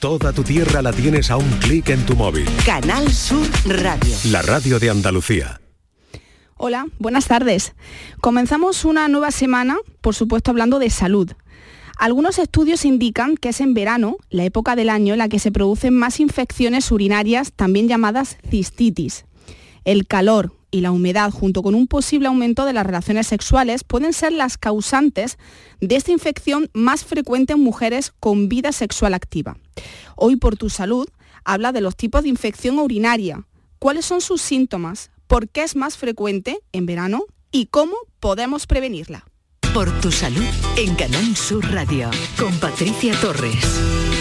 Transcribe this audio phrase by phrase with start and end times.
[0.00, 2.46] Toda tu tierra la tienes a un clic en tu móvil.
[2.64, 4.14] Canal Sur Radio.
[4.30, 5.60] La radio de Andalucía.
[6.56, 7.74] Hola, buenas tardes.
[8.20, 11.32] Comenzamos una nueva semana, por supuesto hablando de salud.
[11.98, 15.50] Algunos estudios indican que es en verano, la época del año en la que se
[15.50, 19.24] producen más infecciones urinarias, también llamadas cistitis.
[19.84, 24.12] El calor, y la humedad, junto con un posible aumento de las relaciones sexuales, pueden
[24.12, 25.38] ser las causantes
[25.80, 29.56] de esta infección más frecuente en mujeres con vida sexual activa.
[30.16, 31.08] Hoy por tu salud
[31.44, 33.46] habla de los tipos de infección urinaria,
[33.78, 39.24] cuáles son sus síntomas, por qué es más frecuente en verano y cómo podemos prevenirla.
[39.72, 40.44] Por tu salud
[40.76, 44.17] en Canal Sur Radio con Patricia Torres.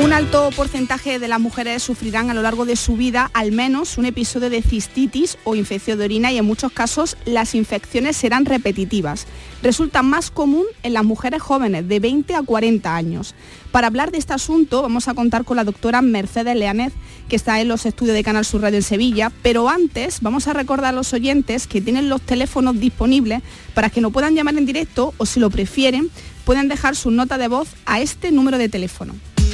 [0.00, 3.98] Un alto porcentaje de las mujeres sufrirán a lo largo de su vida al menos
[3.98, 8.44] un episodio de cistitis o infección de orina y en muchos casos las infecciones serán
[8.44, 9.26] repetitivas.
[9.60, 13.34] Resulta más común en las mujeres jóvenes de 20 a 40 años.
[13.72, 16.92] Para hablar de este asunto vamos a contar con la doctora Mercedes Leanez,
[17.28, 20.52] que está en los estudios de Canal Sur Radio en Sevilla, pero antes vamos a
[20.52, 23.42] recordar a los oyentes que tienen los teléfonos disponibles
[23.74, 26.08] para que no puedan llamar en directo o si lo prefieren
[26.44, 29.14] pueden dejar su nota de voz a este número de teléfono.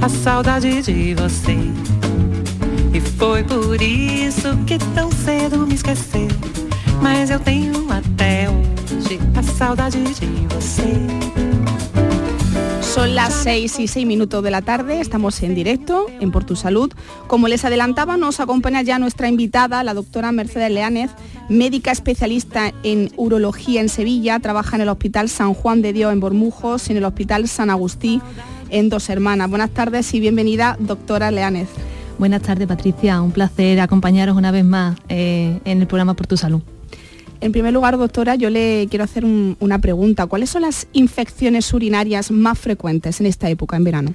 [0.00, 1.56] A saudade de você.
[2.92, 6.28] E foi por isso que tão cedo me esqueceu.
[7.02, 11.36] Mas eu tenho até hoje a saudade de você.
[12.80, 16.56] Son las 6 y 6 minutos de la tarde, estamos en directo en Por Tu
[16.56, 16.90] Salud.
[17.26, 21.10] Como les adelantaba, nos acompaña ya nuestra invitada, la doctora Mercedes Leánez,
[21.50, 26.20] médica especialista en urología en Sevilla, trabaja en el Hospital San Juan de Dios en
[26.20, 28.22] Bormujos en el Hospital San Agustín
[28.70, 29.48] en Dos Hermanas.
[29.50, 31.68] Buenas tardes y bienvenida, doctora Leánez.
[32.18, 33.20] Buenas tardes, Patricia.
[33.20, 36.62] Un placer acompañaros una vez más eh, en el programa Por Tu Salud.
[37.40, 40.26] En primer lugar, doctora, yo le quiero hacer una pregunta.
[40.26, 44.14] ¿Cuáles son las infecciones urinarias más frecuentes en esta época, en verano?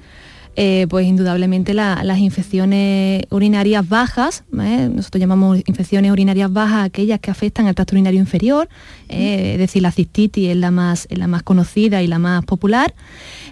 [0.54, 4.90] Eh, pues indudablemente las infecciones urinarias bajas, ¿eh?
[4.94, 8.68] nosotros llamamos infecciones urinarias bajas aquellas que afectan al tracto urinario inferior,
[9.08, 12.94] es decir, la cistitis es la más, es la más conocida y la más popular.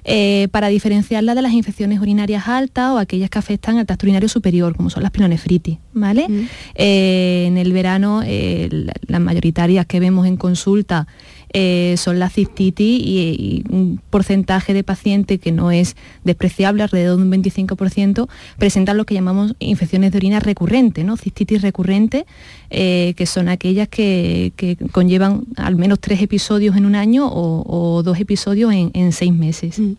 [0.05, 4.28] Eh, para diferenciarla de las infecciones urinarias altas o aquellas que afectan al tracto urinario
[4.28, 5.78] superior, como son las pilonefritis.
[5.93, 6.27] ¿vale?
[6.75, 8.69] Eh, en el verano, eh,
[9.06, 11.06] las mayoritarias que vemos en consulta
[11.53, 17.25] eh, son la cistitis y, un porcentaje de pacientes que no es despreciable, alrededor de
[17.25, 21.16] un 25%, presentan lo que llamamos infecciones de orina recurrentes, ¿no?
[21.16, 22.25] cistitis recurrente,
[22.71, 24.53] eh, que son aquellas que,
[24.93, 29.78] conllevan al menos tres episodios en un año o, dos episodios en, seis meses.
[29.78, 29.93] Mm.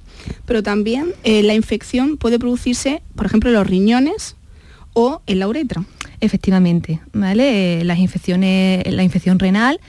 [0.46, 4.36] Pero también eh, la infección puede producirse, por ejemplo, en los riñones
[4.94, 5.84] o en la uretra.
[6.22, 7.84] Efectivamente, ¿vale?
[7.84, 9.80] las infecciones, la infección renal,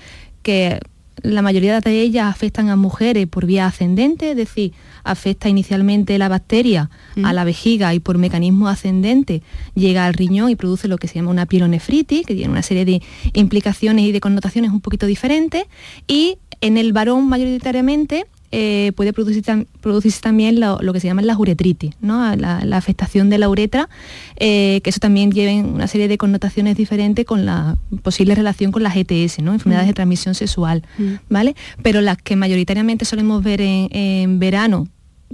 [0.43, 0.81] que
[1.22, 4.72] la mayoría de ellas afectan a mujeres por vía ascendente, es decir,
[5.05, 6.91] afecta inicialmente la bacteria
[7.22, 9.43] a la vejiga y por mecanismo ascendente
[9.75, 12.84] llega al riñón y produce lo que se llama una pielonefritis, que tiene una serie
[12.84, 13.03] de
[13.34, 15.65] implicaciones y de connotaciones un poquito diferentes.
[16.06, 21.95] Y en el varón mayoritariamente eh, puede producirse también lo, que se llama la uretritis,
[22.03, 22.37] ¿no?
[22.37, 23.89] la, afectación de la uretra,
[24.37, 28.83] eh, que eso también lleva una serie de connotaciones diferentes con la posible relación con
[28.83, 29.55] las ETS, ¿no?
[29.55, 29.95] enfermedades de mm.
[29.95, 31.13] transmisión sexual, mm.
[31.31, 31.57] ¿vale?
[31.83, 34.87] Pero las que mayoritariamente solemos ver en, verano,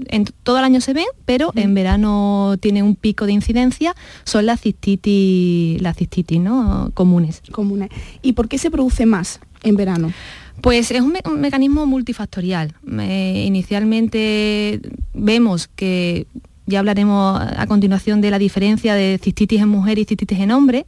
[0.07, 1.59] en todo el año se ven, pero mm.
[1.59, 6.93] en verano tiene un pico de incidencia, son las cistitis, las cistitis ¿no?
[6.95, 7.43] comunes.
[7.51, 7.91] Comunes.
[8.23, 10.13] ¿Y por qué se produce más en verano?
[10.61, 12.75] Pues es un, mecanismo multifactorial.
[12.85, 14.81] inicialmente
[15.15, 16.27] vemos que
[16.67, 20.85] ya hablaremos a continuación de la diferencia de cistitis en mujer y cistitis en hombre,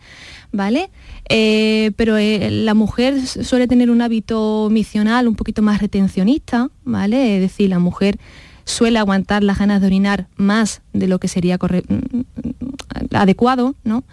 [0.52, 0.90] ¿vale?
[1.28, 7.36] Eh, pero eh, la mujer suele tener un hábito misional un poquito más retencionista, ¿vale?
[7.36, 8.18] Es decir, la mujer
[8.64, 14.04] suele aguantar las ganas de orinar más de lo que sería mm, mm, adecuado, ¿no?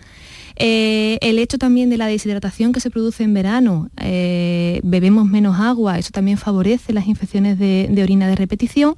[0.60, 5.60] Eh, el hecho también de la deshidratación que se produce en verano, eh, bebemos menos
[5.60, 8.98] agua, eso también favorece las infecciones de, orina de repetición.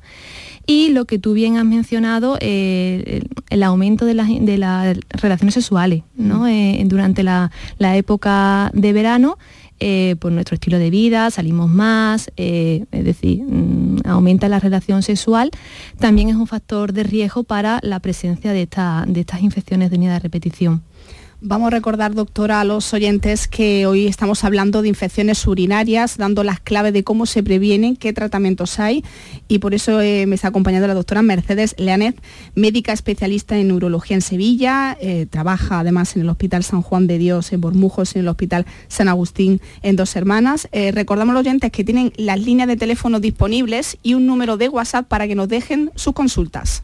[0.66, 6.88] Y lo que tú bien has mencionado, eh, el, aumento de, las relaciones sexuales mm.
[6.88, 9.38] durante la, época de verano.
[9.82, 15.04] eh, por nuestro estilo de vida, salimos más, eh, es decir, mm, aumenta la relación
[15.04, 15.52] sexual,
[15.98, 18.68] también es un factor de riesgo para la presencia de,
[19.08, 20.84] de estas infecciones de unidad de repetición.
[21.42, 26.44] Vamos a recordar, doctora, a los oyentes que hoy estamos hablando de infecciones urinarias, dando
[26.44, 29.06] las claves de cómo se previenen, qué tratamientos hay
[29.48, 32.22] y por eso eh, me está acompañando la doctora Mercedes Leanet,
[32.56, 37.18] médica especialista en neurología en Sevilla, eh, trabaja además en el Hospital San Juan de
[37.18, 40.68] Dios en Bormujos y en el Hospital San Agustín en Dos Hermanas.
[40.74, 44.58] Eh, recordamos a los oyentes que tienen las líneas de teléfono disponibles y un número
[44.58, 46.84] de WhatsApp para que nos dejen sus consultas.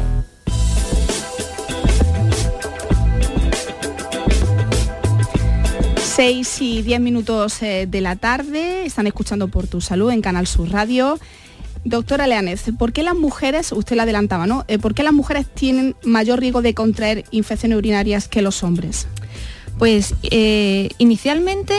[6.15, 10.45] 6 y 10 minutos eh, de la tarde, están escuchando por tu salud en Canal
[10.45, 11.17] Sur Radio.
[11.85, 14.65] Doctora Leanez, ¿por qué las mujeres, usted la adelantaba, ¿no?
[14.67, 19.07] Eh, ¿Por qué las mujeres tienen mayor riesgo de contraer infecciones urinarias que los hombres?
[19.79, 21.73] Pues eh, inicialmente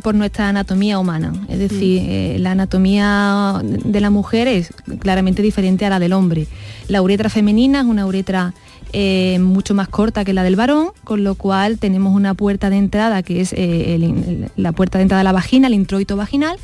[0.00, 2.40] por nuestra anatomía humana, es decir, mm.
[2.40, 6.46] la anatomía de la mujer es claramente diferente a la del hombre.
[6.86, 8.54] La uretra femenina es una uretra
[8.94, 12.76] eh, mucho más corta que la del varón, con lo cual tenemos una puerta de
[12.76, 16.58] entrada que es eh, la puerta de entrada de la vagina, el introito vaginal,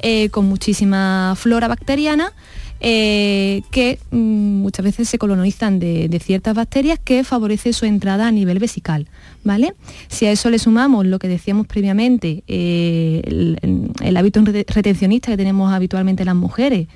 [0.00, 2.32] eh, con muchísima flora bacteriana.
[2.80, 4.16] que mm,
[4.62, 9.06] muchas veces se colonizan de, ciertas bacterias que favorece su entrada a nivel vesical.
[9.42, 9.74] ¿vale?
[10.08, 13.58] Si a eso le sumamos lo que decíamos previamente, el,
[14.02, 16.88] el, hábito retencionista que tenemos habitualmente las mujeres,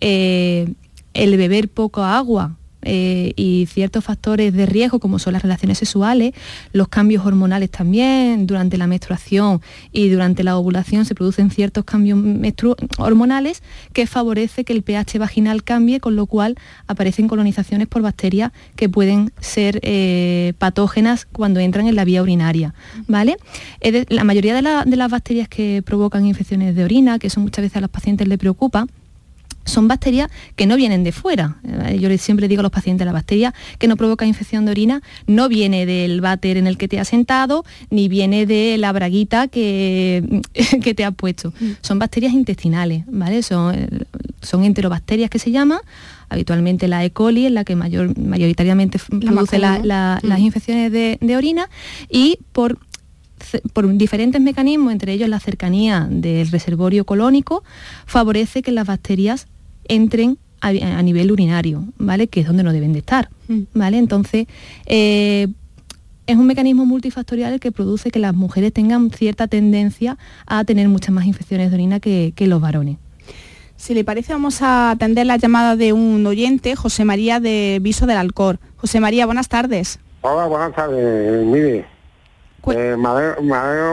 [0.00, 6.32] el beber poco agua, eh, y ciertos factores de riesgo como son las relaciones sexuales,
[6.72, 9.60] los cambios hormonales también, durante la menstruación
[9.92, 12.18] y durante la ovulación se producen ciertos cambios
[12.98, 18.52] hormonales que favorece que el pH vaginal cambie, con lo cual aparecen colonizaciones por bacterias
[18.76, 22.74] que pueden ser eh, patógenas cuando entran en la vía urinaria.
[23.08, 23.36] ¿vale?
[24.08, 27.76] La mayoría de, de las bacterias que provocan infecciones de orina, que eso muchas veces
[27.76, 28.86] a los pacientes les preocupa,
[29.64, 31.56] son bacterias que no vienen de fuera.
[31.98, 35.48] Yo siempre digo a los pacientes, la bacteria que no provoca infección de orina no
[35.48, 40.42] viene del váter en el que te has sentado, ni viene de la braguita que,
[40.82, 41.52] que te has puesto.
[41.60, 41.70] Mm.
[41.80, 43.42] Son bacterias intestinales, ¿vale?
[43.42, 43.88] Son, eh,
[44.42, 45.78] son enterobacterias que se llaman,
[46.28, 47.10] habitualmente la E.
[47.10, 50.38] coli es la que mayor, mayoritariamente produce las mm.
[50.38, 51.68] infecciones de, de orina
[52.08, 52.78] y por
[53.72, 57.62] por diferentes mecanismos, entre ellos la cercanía del reservorio colónico,
[58.06, 59.46] favorece que las bacterias
[59.88, 62.26] entren a, nivel urinario, ¿vale?
[62.26, 63.60] Que es donde no deben de estar, mm.
[63.74, 63.98] ¿vale?
[63.98, 64.46] Entonces,
[64.86, 65.48] eh,
[66.26, 70.16] es un mecanismo multifactorial que produce que las mujeres tengan cierta tendencia
[70.46, 72.96] a tener muchas más infecciones de orina que, los varones.
[73.76, 78.06] Si le parece, vamos a atender la llamada de un oyente, José María de Viso
[78.06, 78.58] del Alcor.
[78.76, 79.98] José María, buenas tardes.
[80.22, 81.44] Hola, buenas tardes.
[81.44, 81.84] Mire,
[82.72, 82.96] eh,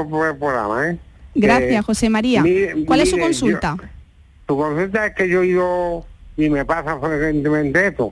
[0.10, 0.98] por el programa, ¿eh?
[1.36, 2.44] Gracias, eh, José María.
[2.86, 3.76] ¿Cuál es su consulta?
[4.52, 6.06] Su consulta es que yo he ido,
[6.36, 8.12] y me pasa frecuentemente esto,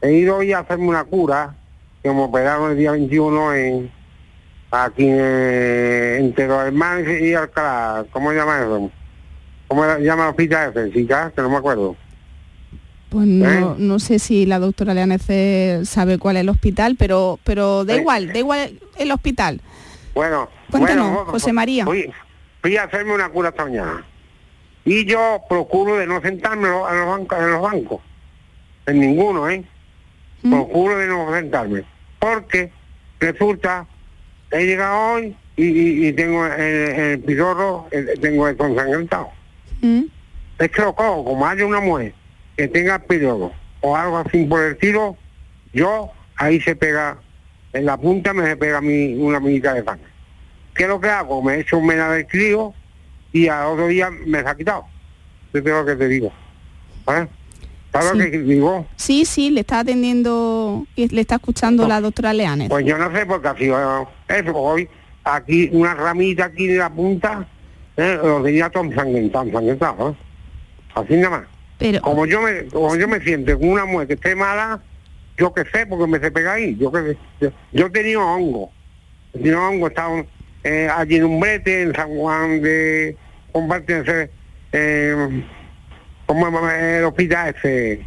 [0.00, 1.56] he ido hoy a hacerme una cura,
[2.00, 3.90] que me operaron el día 21 en
[4.70, 5.18] aquí en,
[6.20, 8.90] entre los hermanos y Alcalá, ¿cómo se llama eso?
[9.66, 11.32] ¿Cómo llama el hospital ese, chica?
[11.34, 11.96] Que no me acuerdo.
[13.08, 13.74] Pues no, ¿Eh?
[13.78, 18.28] no sé si la doctora Leanece sabe cuál es el hospital, pero pero da igual,
[18.32, 19.60] da igual el hospital.
[20.14, 21.84] Bueno, Cuéntanos, José María.
[21.84, 22.08] Fui,
[22.62, 24.04] fui, a hacerme una cura esta mañana.
[24.84, 28.00] Y yo procuro de no sentarme en los bancos, en los bancos.
[28.86, 29.64] En ninguno, ¿eh?
[30.42, 30.50] Mm.
[30.50, 31.84] Procuro de no sentarme.
[32.18, 32.72] Porque
[33.18, 33.86] resulta,
[34.50, 39.30] he llegado hoy y, tengo el, el tengo el consangrentado.
[39.80, 40.04] Mm.
[40.58, 42.14] Es que lo cojo, como haya una mujer
[42.56, 45.16] que tenga pidorro o algo así por el tiro,
[45.72, 47.18] yo ahí se pega,
[47.72, 49.98] en la punta me se pega mi, una minita de pan.
[50.74, 51.42] ¿Qué es lo que hago?
[51.42, 52.74] Me echo un mena de crío
[53.32, 54.84] y al otro día me se ha quitado.
[55.52, 56.32] Eso es lo que te digo.
[57.04, 57.28] ¿Sabes
[58.12, 58.18] sí.
[58.18, 58.86] lo que digo?
[58.96, 62.68] Sí, sí, le está atendiendo y le está escuchando la doctora Leanes.
[62.68, 64.56] Pues yo no sé por qué ha sido eso.
[64.56, 64.88] Hoy
[65.24, 67.46] aquí una ramita aquí de la punta,
[67.96, 68.18] ¿eh?
[68.22, 70.10] lo tenía todo ensangrentado, ensangrentado.
[70.10, 70.14] ¿eh?
[70.94, 71.48] Así nada más.
[71.78, 72.00] Pero...
[72.02, 74.80] Como yo me como yo me siento con una mujer que esté mala,
[75.36, 76.76] yo qué sé, porque me se pega ahí.
[76.76, 78.70] Yo que yo, yo tenido hongo.
[79.32, 80.24] Tenido hongo, estaba
[80.64, 83.16] eh, allí en un brete, en San Juan de
[83.52, 84.30] compartirse
[84.72, 85.44] eh,
[86.26, 88.06] como el hospital ese.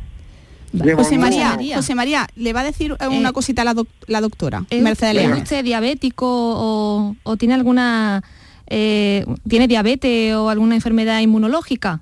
[0.71, 1.17] De José.
[1.19, 1.75] María, María.
[1.77, 4.81] José María, le va a decir una Eh, cosita a la, doc- la doctora, ¿Es,
[4.81, 8.23] Mercedes es usted diabético o, o tiene alguna
[8.65, 12.01] eh, tiene diabetes o alguna enfermedad inmunológica?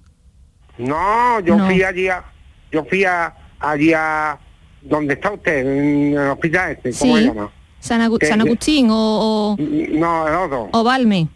[0.77, 1.65] No, yo No.
[1.65, 2.23] fui allí a,
[2.71, 4.39] yo fui a, allí a
[4.81, 7.51] donde está usted, en el hospital este, ¿cómo se llama?
[7.81, 8.01] San.
[8.01, 10.69] Agustín o, o, No, el otro.
[10.71, 11.27] o Valme.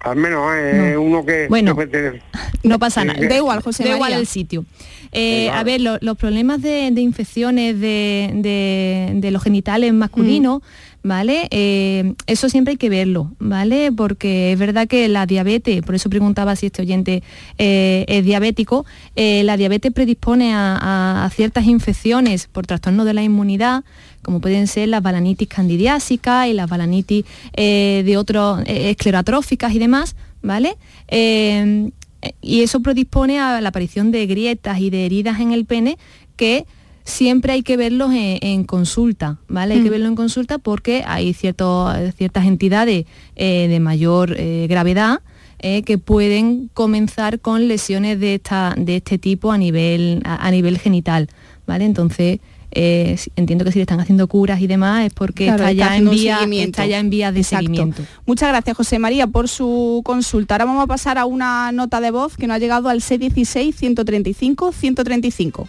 [0.00, 1.02] Al menos es No.
[1.02, 1.46] uno que...
[1.48, 1.74] Bueno.
[1.76, 2.20] que
[2.62, 3.18] No pasa nada.
[3.26, 4.64] Da igual, José Da igual el sitio.
[5.12, 5.48] Eh.
[5.50, 10.62] A ver, lo- los problemas de, de infecciones de, de- de los genitales masculinos,
[11.02, 11.48] ¿vale?
[11.50, 13.92] Eh, eso siempre hay que verlo, ¿vale?
[13.92, 17.22] Porque es verdad que la diabetes, por eso preguntaba si este oyente
[17.58, 18.84] eh, es diabético,
[19.16, 23.84] eh, la diabetes predispone a, ciertas infecciones por trastornos de la inmunidad,
[24.22, 27.24] como pueden ser las balanitis candidiásicas y las balanitis
[27.54, 30.76] de otros esclerotróficas y demás, ¿vale?
[31.10, 35.98] Y eso predispone a la aparición de grietas y de heridas en el pene
[36.36, 36.66] que
[37.08, 39.74] siempre hay que verlos en, en consulta, ¿vale?
[39.74, 39.92] Hay que Mm.
[39.92, 45.20] verlo en consulta porque hay ciertos- ciertas entidades eh, de mayor eh, gravedad
[45.60, 50.50] eh, que pueden comenzar con lesiones de, esta, de este tipo a nivel, a, a
[50.50, 51.28] nivel genital,
[51.66, 51.84] ¿vale?
[51.84, 52.38] Entonces,
[52.70, 55.96] eh, entiendo que si le están haciendo curas y demás es porque Claro, está, ya
[55.96, 57.64] en vía, está ya en vías de Exacto.
[57.66, 58.02] seguimiento.
[58.26, 60.54] Muchas gracias, José María, por su consulta.
[60.54, 65.66] Ahora vamos a pasar a una nota de voz que nos ha llegado al 616-135-135.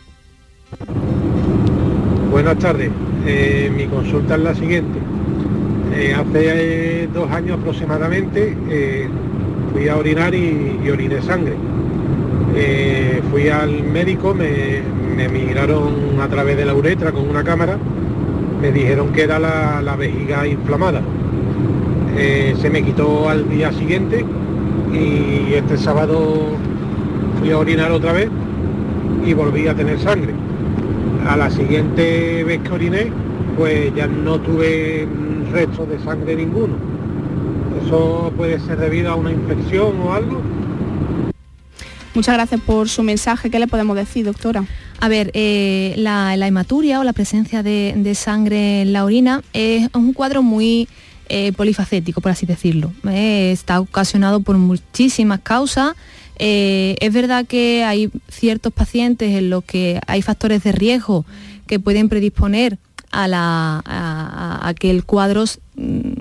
[2.32, 2.92] Buenas tardes.
[3.26, 5.00] Eh, mi consulta es la siguiente.
[5.96, 8.56] Eh, hace eh, dos años aproximadamente
[9.74, 11.54] fui a orinar y, y oriné sangre.
[13.32, 17.78] Fui al médico, me, miraron a través de la uretra con una cámara,
[18.62, 21.02] me dijeron que era la, vejiga inflamada.
[22.16, 24.24] Se me quitó al día siguiente
[24.94, 26.58] y este sábado
[27.40, 28.30] fui a orinar otra vez
[29.26, 30.34] y volví a tener sangre.
[31.30, 33.12] A la siguiente vez que oriné,
[33.56, 35.08] pues ya no tuve
[35.52, 36.74] restos de sangre ninguno.
[37.86, 40.42] ¿Eso puede ser debido a una infección o algo?
[42.16, 43.52] Muchas gracias por su mensaje.
[43.52, 44.66] ¿Qué le podemos decir, doctora?
[45.00, 49.44] A ver, eh, la, la hematuria o la presencia de, de sangre en la orina
[49.54, 50.88] es un cuadro muy
[51.30, 52.92] eh, polifacético, por así decirlo.
[53.10, 55.96] Eh, está ocasionado por muchísimas causas.
[56.38, 61.26] Eh, es verdad que hay ciertos pacientes en los que hay factores de riesgo
[61.68, 62.78] que pueden predisponer
[63.12, 65.44] a, la, a- que el cuadro
[65.76, 66.12] mm,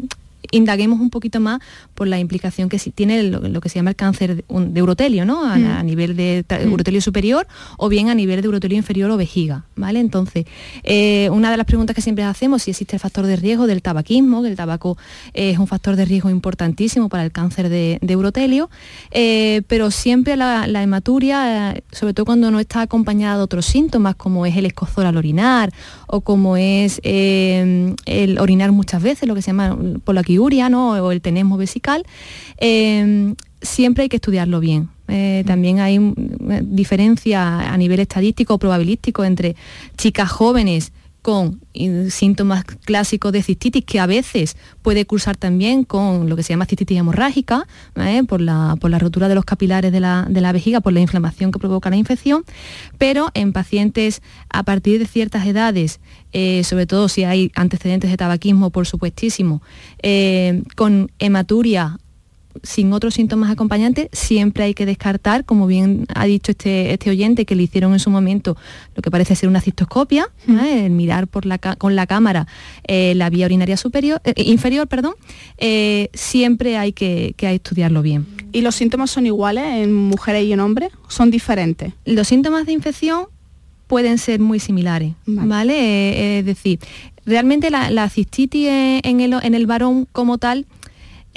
[0.50, 1.60] indaguemos un poquito más
[1.94, 5.44] por la implicación que tiene lo, lo que se llama el cáncer de, urotelio, ¿no?
[5.44, 5.66] A, Mm.
[5.66, 6.72] a nivel de Mm.
[6.72, 10.00] urotelio superior o bien a nivel de urotelio inferior o vejiga, ¿vale?
[10.00, 10.46] Entonces,
[10.84, 13.82] eh, una de las preguntas que siempre hacemos si existe el factor de riesgo del
[13.82, 14.96] tabaquismo, que el tabaco
[15.34, 18.70] eh, es un factor de riesgo importantísimo para el cáncer de, de urotelio,
[19.10, 24.14] eh, pero siempre la, la hematuria, sobre todo cuando no está acompañada de otros síntomas
[24.16, 25.72] como es el escozor al orinar
[26.06, 29.76] o como es eh, el orinar muchas veces, lo que se llama
[30.28, 30.90] polaquiuria, ¿no?
[30.90, 32.04] o el tenesmo vesical,
[32.58, 34.88] eh, siempre hay que estudiarlo bien.
[35.08, 36.14] Eh, también hay mm,
[36.74, 39.56] diferencia a nivel estadístico o probabilístico entre
[39.96, 41.60] chicas jóvenes con
[42.10, 46.66] síntomas clásicos de cistitis que a veces puede cursar también con lo que se llama
[46.66, 48.22] cistitis hemorrágica, ¿eh?
[48.26, 51.00] por, la, por la rotura de los capilares de la, de la vejiga, por la
[51.00, 52.44] inflamación que provoca la infección,
[52.98, 56.00] pero en pacientes a partir de ciertas edades,
[56.32, 59.62] eh, sobre todo si hay antecedentes de tabaquismo, por supuestísimo,
[60.02, 61.98] eh, con hematuria
[62.62, 67.44] sin otros síntomas acompañantes, siempre hay que descartar, como bien ha dicho este, este oyente,
[67.44, 68.56] que le hicieron en su momento
[68.94, 70.86] lo que parece ser una cistoscopia, ¿eh?
[70.86, 72.46] el mirar por la con la cámara
[72.86, 75.14] eh, la vía urinaria superior, eh, inferior, perdón,
[76.14, 78.26] siempre hay que, que estudiarlo bien.
[78.52, 80.90] ¿Y los síntomas son iguales en mujeres y en hombres?
[81.08, 81.92] ¿Son diferentes?
[82.04, 83.26] Los síntomas de infección
[83.86, 85.48] pueden ser muy similares, Vale.
[85.48, 86.38] ¿vale?
[86.38, 86.78] Es decir,
[87.24, 90.66] realmente la, la cistitis en el, en el varón como tal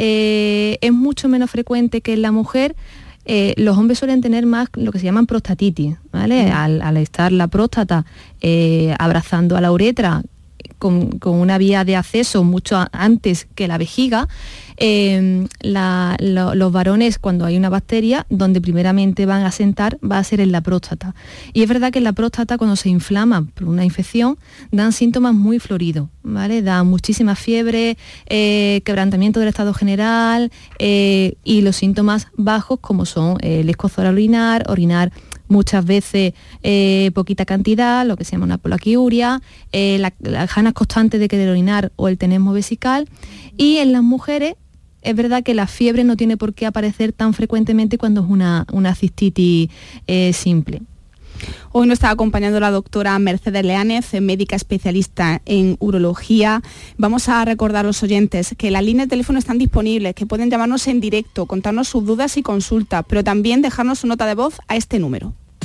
[0.04, 2.76] eh, es mucho menos frecuente que en la mujer.
[3.26, 6.50] Eh, los hombres suelen tener más lo que se llaman prostatitis, ¿vale?
[6.50, 8.04] Al, al estar la próstata
[8.42, 10.24] eh, abrazando a la uretra
[10.80, 14.28] con, con una vía de acceso mucho antes que la vejiga,
[15.62, 20.40] lo- los varones cuando hay una bacteria, donde primeramente van a sentar va a ser
[20.42, 21.14] en la próstata.
[21.54, 24.38] Y es verdad que en la próstata cuando se inflama por una infección
[24.72, 26.62] dan síntomas muy floridos, ¿vale?
[26.62, 27.98] Dan muchísima fiebre,
[28.28, 34.06] eh, quebrantamiento del estado general eh, y los síntomas bajos como son eh, el escozor
[34.08, 35.12] al orinar, orinar
[35.48, 36.34] muchas veces
[37.14, 39.42] poquita cantidad, lo que se llama una polaquiuria,
[39.74, 43.10] la- las ganas constantes de querer orinar o el tenesmo vesical.
[43.58, 44.56] Y en las mujeres
[45.02, 48.66] es verdad que la fiebre no tiene por qué aparecer tan frecuentemente cuando es una,
[48.72, 49.70] una cistitis
[50.08, 50.82] eh, simple.
[51.72, 56.62] Hoy nos está acompañando la doctora Mercedes Leánez, médica especialista en urología.
[56.98, 60.52] Vamos a recordar a los oyentes que las líneas de teléfono están disponibles, que pueden
[60.52, 64.60] llamarnos en directo, contarnos sus dudas y consultas, pero también dejarnos su nota de voz
[64.68, 65.34] a este número.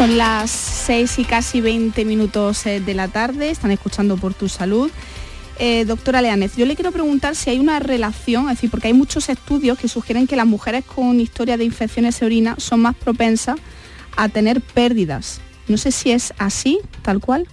[0.00, 4.48] Son las 6 y casi 20 minutos eh, de la tarde, están escuchando por tu
[4.48, 4.90] salud.
[5.58, 8.94] Eh, doctora Leánez, yo le quiero preguntar si hay una relación, es decir, porque hay
[8.94, 12.96] muchos estudios que sugieren que las mujeres con historia de infecciones de orina son más
[12.96, 13.56] propensas
[14.16, 15.42] a tener pérdidas.
[15.68, 17.46] No sé si es así, tal cual.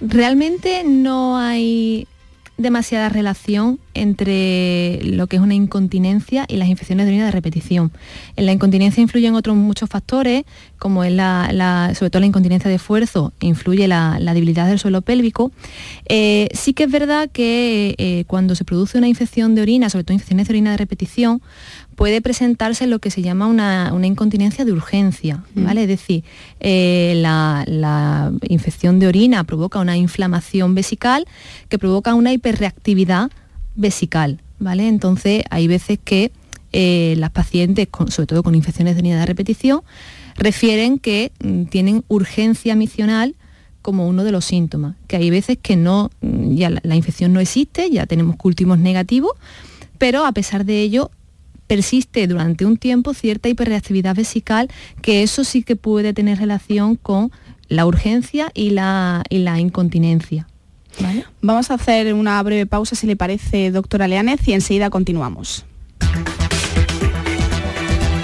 [0.00, 2.08] Realmente no hay
[2.56, 7.92] demasiada relación entre lo que es una incontinencia y las infecciones de orina de repetición.
[8.36, 10.44] En la incontinencia influyen otros muchos factores,
[10.78, 15.50] como es la, sobre todo la incontinencia de esfuerzo, influye la, debilidad del suelo pélvico.
[16.08, 20.04] Eh, sí que es verdad que eh, cuando se produce una infección de orina, sobre
[20.04, 21.40] todo infecciones de orina de repetición,
[21.96, 25.64] puede presentarse lo que se llama una, incontinencia de urgencia, mm.
[25.64, 25.82] ¿vale?
[25.82, 26.22] Es decir,
[26.60, 27.64] eh, la,
[28.48, 31.26] infección de orina provoca una inflamación vesical
[31.68, 33.30] que provoca una hiperreactividad
[33.76, 34.88] vesical, ¿vale?
[34.88, 36.32] Entonces hay veces que
[36.72, 39.82] eh, las pacientes, sobre todo con infecciones de orina de repetición,
[40.36, 43.34] refieren que mm, tienen urgencia misional
[43.82, 47.40] como uno de los síntomas, que hay veces que no, mm, ya la infección no
[47.40, 49.32] existe, ya tenemos últimos negativos,
[49.98, 51.10] pero a pesar de ello
[51.66, 54.68] persiste durante un tiempo cierta hiperreactividad vesical,
[55.02, 57.30] que eso sí que puede tener relación con
[57.68, 59.24] la urgencia y la,
[59.58, 60.46] incontinencia.
[61.42, 65.64] Vamos a hacer una breve pausa, si le parece, doctora Leánez, y enseguida continuamos.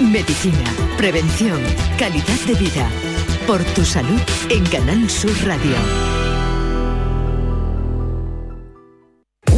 [0.01, 1.59] Medicina, prevención,
[1.97, 2.89] calidad de vida.
[3.47, 6.22] Por tu salud en Canal Sur Radio.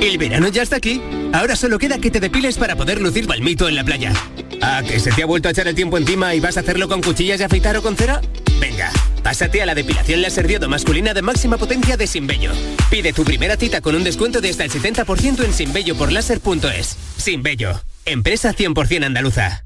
[0.00, 1.00] El verano ya está aquí.
[1.32, 4.12] Ahora solo queda que te depiles para poder lucir balmito en la playa.
[4.62, 6.88] ¿A que se te ha vuelto a echar el tiempo encima y vas a hacerlo
[6.88, 8.20] con cuchillas de afeitar o con cera?
[8.60, 8.90] Venga,
[9.22, 12.52] pásate a la depilación láser diodo masculina de máxima potencia de Sinbello.
[12.90, 16.96] Pide tu primera cita con un descuento de hasta el 70% en sinbelloporláser.es.
[17.16, 19.64] Sinbello, empresa 100% andaluza.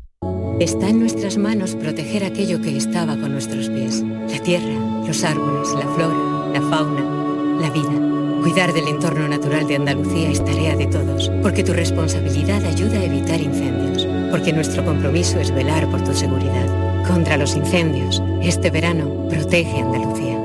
[0.59, 4.03] Está en nuestras manos proteger aquello que estaba con nuestros pies.
[4.03, 4.75] La tierra,
[5.07, 8.20] los árboles, la flora, la fauna, la vida.
[8.43, 13.05] Cuidar del entorno natural de Andalucía es tarea de todos, porque tu responsabilidad ayuda a
[13.05, 17.07] evitar incendios, porque nuestro compromiso es velar por tu seguridad.
[17.07, 20.39] Contra los incendios, este verano protege Andalucía.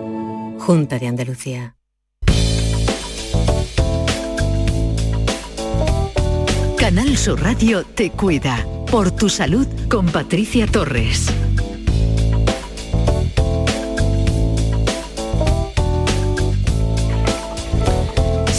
[0.59, 1.75] Junta de Andalucía.
[6.77, 8.65] Canal Sur Radio te cuida.
[8.91, 11.33] Por tu salud con Patricia Torres.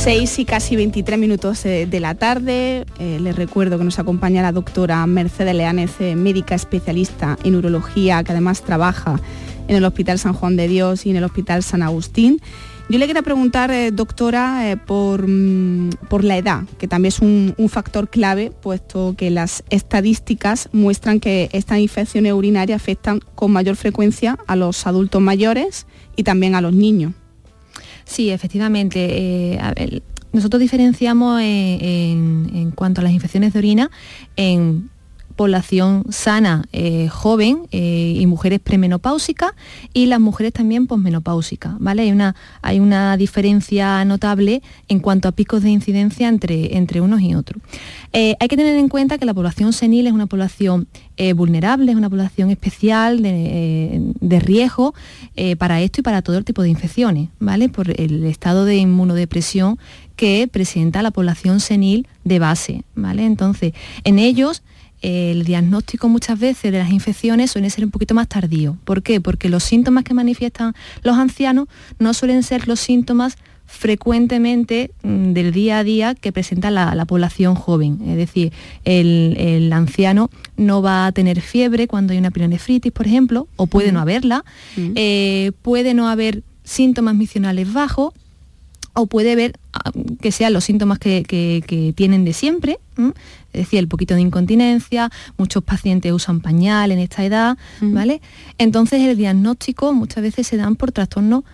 [0.06, 2.86] 6 y casi 23 minutos de la tarde.
[3.00, 8.22] Eh, les recuerdo que nos acompaña la doctora Mercedes Leánez, eh, médica especialista en urología,
[8.22, 9.20] que además trabaja
[9.66, 12.40] en el Hospital San Juan de Dios y en el Hospital San Agustín.
[12.88, 17.54] Yo le quería preguntar, eh, doctora, por, mm, por, la edad, que también es un,
[17.58, 23.74] un, factor clave, puesto que las estadísticas muestran que estas infecciones urinarias afectan con mayor
[23.74, 27.12] frecuencia a los adultos mayores y también a los niños.
[28.06, 29.54] Sí, efectivamente.
[29.58, 30.00] Eh,
[30.32, 33.90] nosotros diferenciamos en, cuanto a las infecciones de orina
[34.36, 34.90] en
[35.36, 39.52] población sana eh, joven eh, y mujeres premenopáusicas
[39.92, 42.02] y las mujeres también posmenopáusicas, ¿vale?
[42.02, 47.20] Hay una, hay una diferencia notable en cuanto a picos de incidencia entre, entre unos
[47.20, 47.62] y otros.
[48.12, 50.88] Eh, hay que tener en cuenta que la población senil es una población
[51.34, 54.92] vulnerable, es una población especial de, de riesgo
[55.56, 57.70] para esto y para todo el tipo de infecciones, ¿vale?
[57.70, 59.78] Por el estado de inmunodepresión
[60.16, 63.24] que presenta la población senil de base, ¿vale?
[63.24, 63.72] Entonces,
[64.04, 64.62] en ellos
[65.02, 68.76] el diagnóstico muchas veces de las infecciones suele ser un poquito más tardío.
[68.84, 69.20] ¿Por qué?
[69.20, 75.52] Porque los síntomas que manifiestan los ancianos no suelen ser los síntomas frecuentemente mm, del
[75.52, 77.98] día a día que presenta la, población joven.
[78.06, 78.52] Es decir,
[78.84, 83.92] el, anciano no va a tener fiebre cuando hay una pielonefritis, por ejemplo, o puede
[83.92, 84.44] no haberla,
[84.76, 88.12] eh, puede no haber síntomas misionales bajos,
[88.96, 92.78] o puede haber ah, que sean los síntomas que, tienen de siempre,
[93.52, 98.22] es decir, el poquito de incontinencia, muchos pacientes usan pañal en esta edad, ¿vale?
[98.58, 101.44] Entonces el diagnóstico muchas veces se dan por trastornos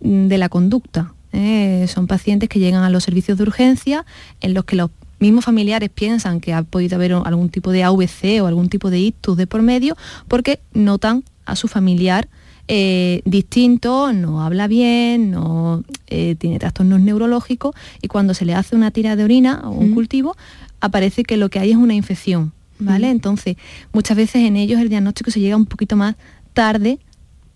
[0.00, 1.86] mm, de la conducta, ¿eh?
[1.88, 4.06] son pacientes que llegan a los servicios de urgencia
[4.40, 8.42] en los que los mismos familiares piensan que ha podido haber algún tipo de AVC
[8.42, 9.96] o algún tipo de ictus de por medio
[10.28, 12.28] porque notan a su familiar
[12.68, 18.74] eh, distinto, no habla bien, no eh, tiene trastornos neurológicos y cuando se le hace
[18.74, 20.36] una tira de orina o un cultivo
[20.80, 23.10] aparece que lo que hay es una infección, ¿vale?
[23.10, 23.56] Entonces,
[23.92, 26.16] muchas veces en ellos el diagnóstico se llega un poquito más
[26.54, 26.98] tarde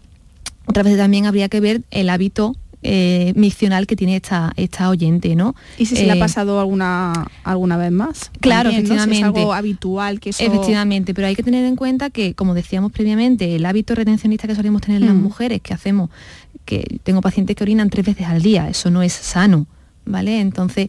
[0.66, 5.36] Otra vez también habría que ver el hábito eh, miccional que tiene esta, esta oyente,
[5.36, 5.54] ¿no?
[5.76, 8.30] ¿Y si se le ha eh, pasado alguna, alguna vez más?
[8.40, 9.18] Claro, efectivamente.
[9.18, 10.42] es algo habitual que eso...
[10.42, 14.54] Efectivamente, pero hay que tener en cuenta que, como decíamos previamente, el hábito retencionista que
[14.54, 15.22] solemos tener las mm.
[15.22, 16.08] mujeres, que hacemos,
[16.64, 19.66] que tengo pacientes que orinan tres veces al día, eso no es sano,
[20.06, 20.40] ¿vale?
[20.40, 20.88] Entonces,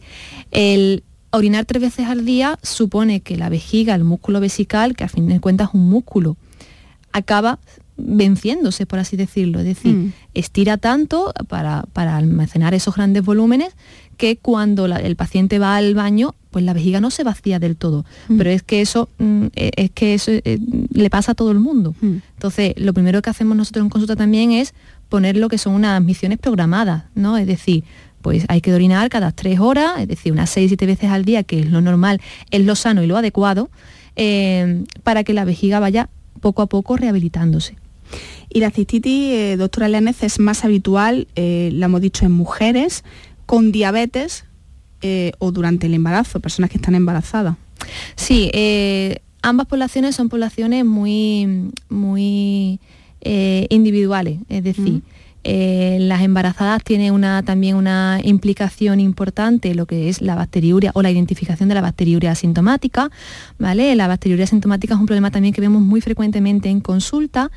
[0.50, 5.08] el orinar tres veces al día supone que la vejiga, el músculo vesical, que a
[5.08, 6.36] fin de cuentas es un músculo,
[7.12, 7.58] acaba
[7.96, 9.60] venciéndose, por así decirlo.
[9.60, 10.12] Es decir, mm.
[10.34, 13.74] estira tanto para, almacenar esos grandes volúmenes
[14.16, 18.04] que cuando el paciente va al baño, pues la vejiga no se vacía del todo.
[18.28, 18.38] Mm.
[18.38, 20.58] Pero es que eso, mm, e, es que eso eh,
[20.92, 21.94] le pasa a todo el mundo.
[22.02, 24.74] Entonces, lo primero que hacemos nosotros en consulta también es
[25.08, 27.36] poner lo que son unas misiones programadas, ¿no?
[27.36, 27.84] Es decir,
[28.22, 31.42] pues hay que orinar cada tres horas, es decir, unas seis, siete veces al día,
[31.42, 33.68] que es lo normal, es lo sano y lo adecuado,
[34.16, 36.08] eh, para que la vejiga vaya
[36.40, 37.76] poco a poco rehabilitándose.
[38.52, 43.02] Y la cistitis, eh, doctora Leanez, es más habitual, eh, la hemos dicho, en mujeres
[43.46, 44.44] con diabetes
[45.00, 47.56] eh, o durante el embarazo, personas que están embarazadas.
[48.14, 48.50] Sí,
[49.42, 52.78] ambas poblaciones son poblaciones muy, muy
[53.24, 55.02] individuales, es decir,
[55.44, 61.10] las embarazadas tienen una, también una implicación importante lo que es la bacteriuria o la
[61.10, 63.10] identificación de la bacteriuria asintomática.
[63.58, 63.96] ¿vale?
[63.96, 67.50] La bacteriuria asintomática es un problema también que vemos muy frecuentemente en consulta.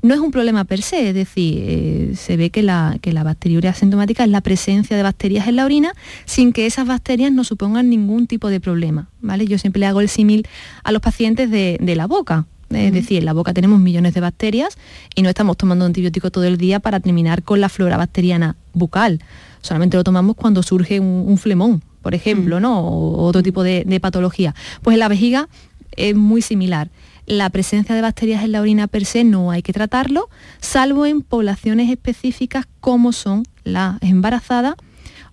[0.00, 3.24] No es un problema per se, es decir, eh, se ve que la, que la
[3.24, 5.92] bacteriuria asintomática es la presencia de bacterias en la orina
[6.24, 9.08] sin que esas bacterias no supongan ningún tipo de problema.
[9.20, 9.46] ¿vale?
[9.46, 10.46] Yo siempre le hago el símil
[10.84, 12.46] a los pacientes de, la boca.
[12.70, 14.76] Es decir, en la boca tenemos millones de bacterias
[15.14, 19.20] y no estamos tomando antibiótico todo el día para terminar con la flora bacteriana bucal.
[19.62, 22.80] Solamente lo tomamos cuando surge un, flemón, por ejemplo, ¿no?
[22.80, 24.54] o otro tipo de, de patología.
[24.82, 25.48] Pues en la vejiga
[25.96, 26.90] es muy similar
[27.28, 30.28] la presencia de bacterias en la orina per se no hay que tratarlo,
[30.60, 34.74] salvo en poblaciones específicas como son las embarazadas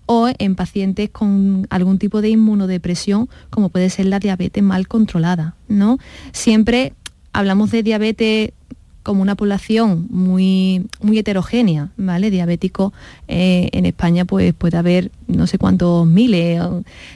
[0.04, 5.56] o en pacientes con algún tipo de inmunodepresión, como puede ser la diabetes mal controlada.
[5.68, 5.98] ¿no?
[6.32, 6.92] Siempre
[7.32, 8.52] hablamos de diabetes
[9.02, 12.28] como una población muy, muy heterogénea, ¿vale?
[12.28, 12.92] Diabético
[13.28, 16.60] eh, en España pues puede haber no sé cuántos miles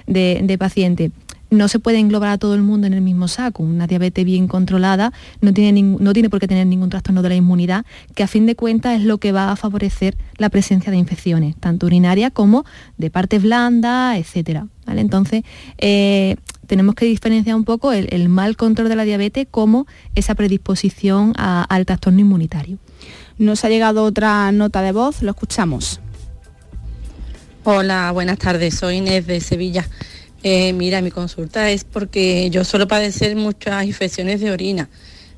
[0.06, 1.10] de, de pacientes
[1.50, 3.62] no se puede englobar a todo el mundo en el mismo saco.
[3.62, 7.34] Una diabetes bien controlada no tiene, no tiene por qué tener ningún trastorno de la
[7.34, 7.84] inmunidad,
[8.14, 11.56] que a fin de cuentas es lo que va a favorecer la presencia de infecciones,
[11.56, 12.64] tanto urinarias como
[12.96, 14.64] de partes blandas, etc.
[14.86, 15.00] ¿vale?
[15.00, 15.42] Entonces,
[15.78, 16.36] eh,
[16.70, 21.84] tenemos que diferenciar un poco el, mal control de la diabetes como esa predisposición al
[21.84, 22.78] trastorno inmunitario.
[23.38, 26.00] Nos ha llegado otra nota de voz, lo escuchamos.
[27.64, 29.84] Hola, buenas tardes, soy Inés de Sevilla.
[30.42, 34.88] Eh, mira, mi consulta es porque yo suelo padecer muchas infecciones de orina.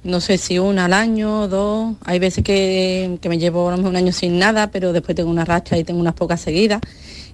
[0.05, 1.95] No sé si una al año, dos.
[2.05, 5.85] Hay veces que, me llevo un año sin nada, pero después tengo una racha y
[5.85, 6.81] tengo unas pocas seguidas.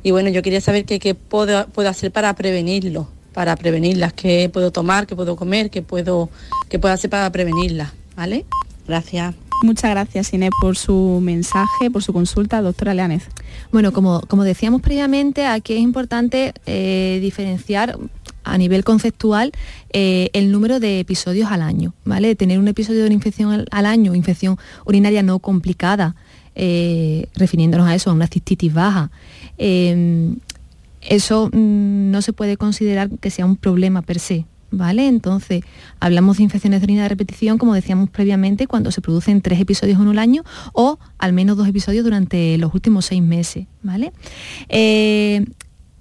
[0.02, 4.70] Y bueno, yo quería saber qué, puedo, puedo hacer para prevenirlo, para prevenirlas, qué puedo
[4.70, 6.28] tomar, qué puedo comer, qué puedo,
[6.68, 7.92] qué puedo hacer para prevenirlas.
[8.16, 8.44] ¿Vale?
[8.87, 9.48] Gracias.
[9.62, 13.25] Muchas gracias, Inés, por su mensaje, por su consulta, doctora Leánez.
[13.73, 17.99] Bueno, como, como decíamos previamente, aquí es importante eh, diferenciar
[18.44, 19.51] a nivel conceptual
[19.92, 22.37] eh, el número de episodios al año, ¿vale?
[22.37, 26.14] Tener un episodio de infección al, año, infección urinaria no complicada,
[26.55, 29.11] eh, refiriéndonos a eso, a una cistitis baja,
[29.59, 35.07] eso mm, no se puede considerar que sea un problema per se, ¿vale?
[35.07, 35.62] Entonces,
[36.00, 40.00] hablamos de infecciones de orina de repetición, como decíamos previamente, cuando se producen tres episodios
[40.00, 44.12] en un año o al menos dos episodios durante los últimos seis meses, ¿vale?
[44.68, 45.44] Eh,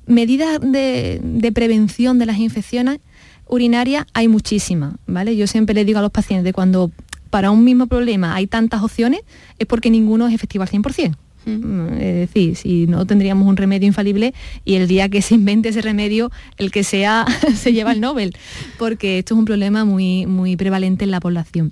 [0.06, 3.00] medidas de, prevención de las infecciones
[3.48, 5.36] urinarias hay muchísimas, ¿vale?
[5.36, 6.92] Yo siempre le digo a los pacientes, cuando
[7.30, 9.22] para un mismo problema hay tantas opciones,
[9.60, 11.16] es porque ninguno es efectivo al 100%.
[11.48, 14.34] Mm, es decir, si no tendríamos un remedio infalible
[14.66, 18.36] y el día que se invente ese remedio, el que sea, se lleva el Nobel,
[18.78, 21.72] porque esto es un problema muy, muy prevalente en la población.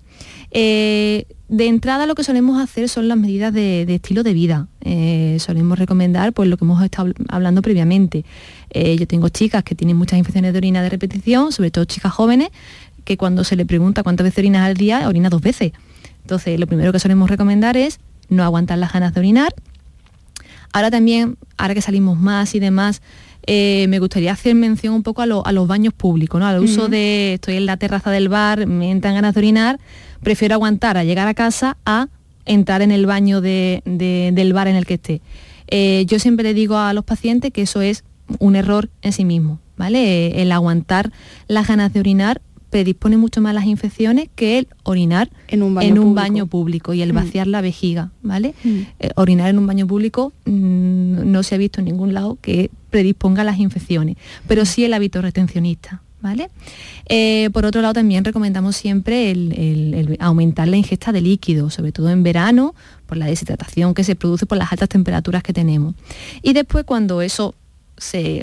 [0.51, 4.67] Eh, de entrada lo que solemos hacer son las medidas de, estilo de vida.
[4.81, 8.23] Eh, solemos recomendar pues, lo que hemos estado hablando previamente.
[8.69, 12.13] Eh, yo tengo chicas que tienen muchas infecciones de orina de repetición, sobre todo chicas
[12.13, 12.49] jóvenes,
[13.03, 15.73] que cuando se le pregunta cuántas veces orinas al día, orina dos veces.
[16.21, 19.53] Entonces, lo primero que solemos recomendar es no aguantar las ganas de orinar.
[20.73, 23.01] Ahora también, ahora que salimos más y demás,
[23.47, 26.47] eh, me gustaría hacer mención un poco a, los baños públicos, ¿no?
[26.47, 29.79] al uso de, estoy en la terraza del bar, me entran ganas de orinar,
[30.21, 32.07] prefiero aguantar a llegar a casa a
[32.45, 35.21] entrar en el baño del bar en el que esté.
[35.67, 38.03] Eh, yo siempre le digo a los pacientes que eso es
[38.39, 40.41] un error en sí mismo, ¿vale?
[40.41, 41.11] El aguantar
[41.47, 42.41] las ganas de orinar
[42.75, 45.73] predispone mucho más las infecciones que el orinar en un
[46.13, 46.93] baño, público.
[46.93, 47.15] y el mm.
[47.15, 48.53] vaciar la vejiga, ¿vale?
[48.65, 48.79] Mm.
[48.99, 52.69] Eh, orinar en un baño público mm, no se ha visto en ningún lado que
[52.89, 56.01] predisponga las infecciones, pero sí el hábito retencionista.
[56.21, 56.49] ¿Vale?
[57.07, 62.09] Eh, por otro lado, también recomendamos siempre el, aumentar la ingesta de líquidos, sobre todo
[62.09, 62.73] en verano,
[63.05, 65.93] por la deshidratación que se produce por las altas temperaturas que tenemos.
[66.41, 67.53] Y después, cuando eso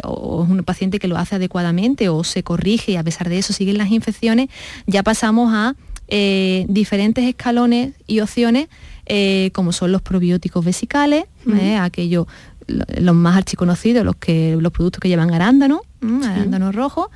[0.05, 3.39] o es un paciente que lo hace adecuadamente o se corrige y a pesar de
[3.39, 4.49] eso siguen las infecciones,
[4.87, 5.75] ya pasamos a
[6.15, 8.69] eh, diferentes escalones y opciones
[9.07, 11.25] eh, como son los probióticos vesicales,
[11.59, 11.77] ¿eh?
[11.77, 12.27] aquellos
[12.69, 15.83] los más archiconocidos, los, que, los productos que llevan arándano,
[16.23, 17.11] arándano rojo,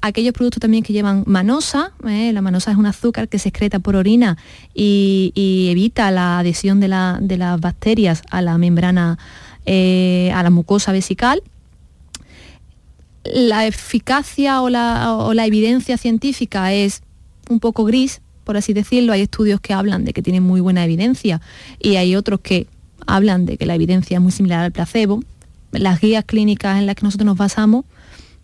[0.00, 3.96] aquellos productos también que llevan manosa, la manosa es un azúcar que se excreta por
[3.96, 4.36] orina
[4.74, 6.88] y, evita la adhesión de,
[7.20, 9.18] de las bacterias a la membrana
[9.66, 11.42] eh, a la mucosa vesical.
[13.24, 17.02] La eficacia o la, evidencia científica es
[17.48, 19.12] un poco gris, por así decirlo.
[19.12, 21.40] Hay estudios que hablan de que tienen muy buena evidencia
[21.78, 22.66] y hay otros que
[23.06, 25.22] hablan de que la evidencia es muy similar al placebo.
[25.72, 27.84] Las guías clínicas en las que nosotros nos basamos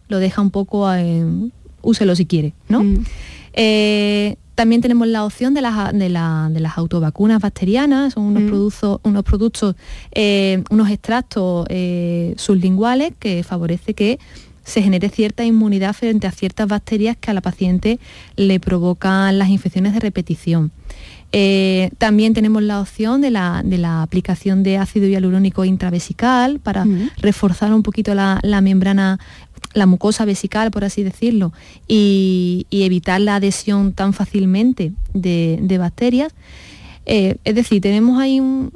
[0.09, 1.52] lo deja un poco en
[1.83, 2.83] úselo si quiere, ¿no?
[2.83, 3.04] Mm.
[3.52, 8.46] Eh, también tenemos la opción de las, de, las autovacunas bacterianas, son unos, mm.
[8.49, 9.75] productos, unos productos,
[10.12, 14.18] eh, unos extractos eh, sublinguales que favorece que
[14.62, 17.99] se genere cierta inmunidad frente a ciertas bacterias que a la paciente
[18.37, 20.73] le provocan las infecciones de repetición.
[21.33, 23.62] Eh, también tenemos la opción de la,
[24.03, 27.11] aplicación de ácido hialurónico intravesical para mm.
[27.18, 29.20] reforzar un poquito la, membrana
[29.72, 31.52] la mucosa vesical, por así decirlo,
[31.87, 36.33] y, evitar la adhesión tan fácilmente de, bacterias.
[37.06, 38.70] Eh, es decir, tenemos ahí un...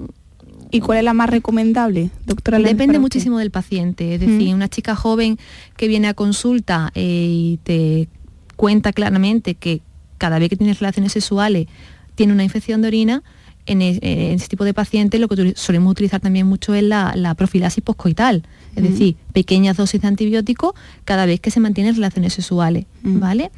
[0.70, 2.58] ¿Y cuál es la más recomendable, doctora?
[2.58, 4.14] Depende muchísimo del paciente.
[4.14, 5.38] Es decir, una chica joven
[5.76, 8.08] que viene a consulta eh, y te
[8.56, 9.82] cuenta claramente que
[10.18, 11.68] cada vez que tiene relaciones sexuales
[12.16, 13.22] tiene una infección de orina,
[13.66, 18.44] en, este tipo de pacientes lo que solemos utilizar también mucho es la, profilaxis poscoital,
[18.76, 20.72] es decir, pequeñas dosis de antibióticos
[21.04, 23.50] cada vez que se mantienen relaciones sexuales, ¿vale?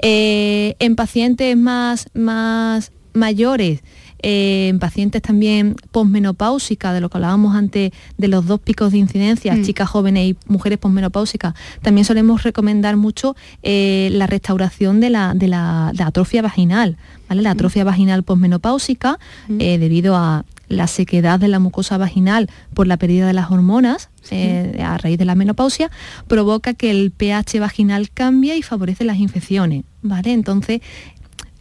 [0.00, 3.80] Eh, en pacientes más, más mayores,
[4.20, 8.98] eh, en pacientes también posmenopáusicas, de lo que hablábamos antes de los dos picos de
[8.98, 9.62] incidencia, mm.
[9.62, 15.48] chicas jóvenes y mujeres posmenopáusicas, también solemos recomendar mucho eh, la restauración de la, de
[15.48, 16.96] la, atrofia vaginal,
[17.28, 17.42] ¿vale?
[17.42, 17.56] La mm.
[17.56, 19.60] atrofia vaginal posmenopáusica, mm.
[19.60, 24.10] eh, debido a la sequedad de la mucosa vaginal por la pérdida de las hormonas
[24.30, 25.90] a raíz de la menopausia,
[26.26, 29.84] provoca que el pH vaginal cambie y favorece las infecciones.
[30.02, 30.34] ¿vale?
[30.34, 30.82] Entonces,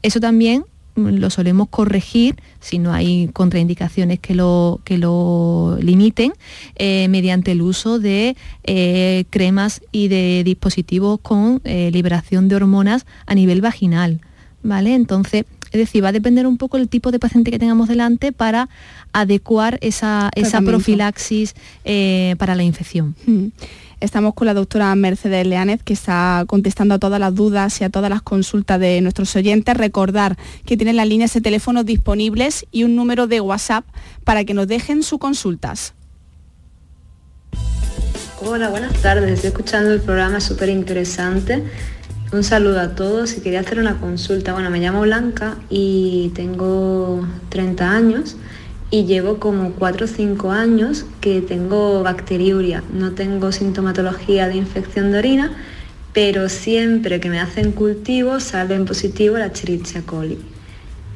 [0.01, 0.65] eso también
[0.97, 6.33] lo solemos corregir si no hay contraindicaciones que lo, que lo limiten
[6.75, 13.05] eh, mediante el uso de eh, cremas y de dispositivos con eh, liberación de hormonas
[13.25, 14.21] a nivel vaginal.
[14.63, 14.95] ¿vale?
[14.95, 18.31] Entonces, es decir, va a depender un poco el tipo de paciente que tengamos delante
[18.31, 18.69] para
[19.13, 20.31] adecuar esa,
[20.65, 21.55] profilaxis
[22.37, 23.15] para la infección.
[23.25, 23.47] Mm.
[23.99, 27.89] Estamos con la doctora Mercedes Leánez, que está contestando a todas las dudas y a
[27.89, 29.75] todas las consultas de nuestros oyentes.
[29.75, 33.85] Recordar que tienen las líneas de teléfono disponibles y un número de WhatsApp
[34.23, 35.95] para que nos dejen sus consultas.
[38.39, 39.31] Hola, buenas tardes.
[39.31, 41.63] Estoy escuchando el programa súper interesante.
[42.33, 44.51] Un saludo a todos y quería hacer una consulta.
[44.51, 48.35] Bueno, me llamo Blanca y tengo 30 años
[48.91, 52.83] y llevo como 4 o 5 años que tengo bacteriuria.
[52.91, 55.53] No tengo sintomatología de infección de orina,
[56.11, 60.37] pero siempre que me hacen cultivo sale en positivo la Escherichia coli.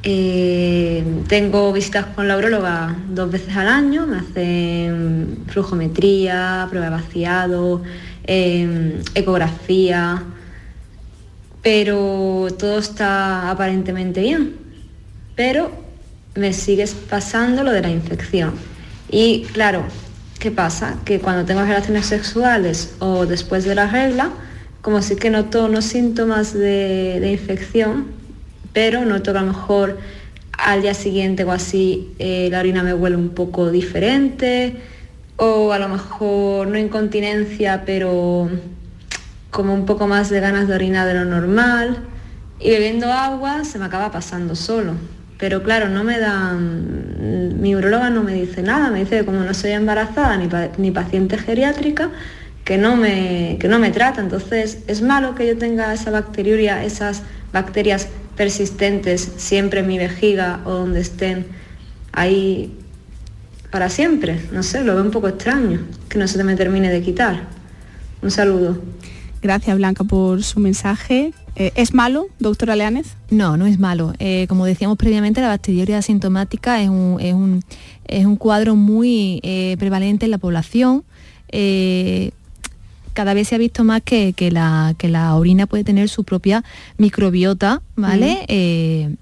[0.04, 6.92] Eh, tengo visitas con la urologa dos veces al año, me hacen flujometría, prueba de
[6.92, 7.84] vaciado,
[8.24, 10.24] em, ecografía,
[11.62, 14.56] pero todo está aparentemente bien.
[15.36, 15.72] Pero
[16.36, 18.54] me sigues pasando lo de la infección.
[19.10, 19.84] Y claro,
[20.40, 20.98] ¿qué pasa?
[21.06, 24.32] Que cuando tengo relaciones sexuales o después de la regla,
[24.82, 28.08] como si que noto unos síntomas de, infección,
[28.74, 30.00] pero noto que a lo mejor
[30.58, 34.76] al día siguiente o así eh, la orina me huele un poco diferente,
[35.38, 38.50] o a lo mejor no incontinencia, pero
[39.52, 41.98] como un poco más de ganas de orinar de lo normal.
[42.60, 44.94] Y bebiendo agua se me acaba pasando solo.
[45.38, 49.40] Pero claro, no me dan, mi urologa no me dice nada, me dice que como
[49.40, 52.12] no soy embarazada ni, paciente geriátrica,
[52.64, 54.22] que no, me, que no me trata.
[54.22, 60.62] Entonces, ¿es malo que yo tenga esa bacteriuria, esas bacterias persistentes siempre en mi vejiga
[60.64, 61.48] o donde estén
[62.12, 62.78] ahí
[63.72, 64.40] para siempre?
[64.52, 67.48] No sé, lo veo un poco extraño, que no se me termine de quitar.
[68.22, 68.80] Un saludo.
[69.42, 71.34] Gracias Blanca por su mensaje.
[71.56, 73.16] Eh, ¿Es malo, doctora Leánez?
[73.30, 74.14] No, no es malo.
[74.20, 77.64] Eh, como decíamos previamente, la bacteriuria asintomática es un,
[78.06, 81.04] es un, cuadro muy eh, prevalente en la población.
[83.14, 86.64] cada vez se ha visto más que, la, que, la, orina puede tener su propia
[86.98, 89.18] microbiota, ¿vale?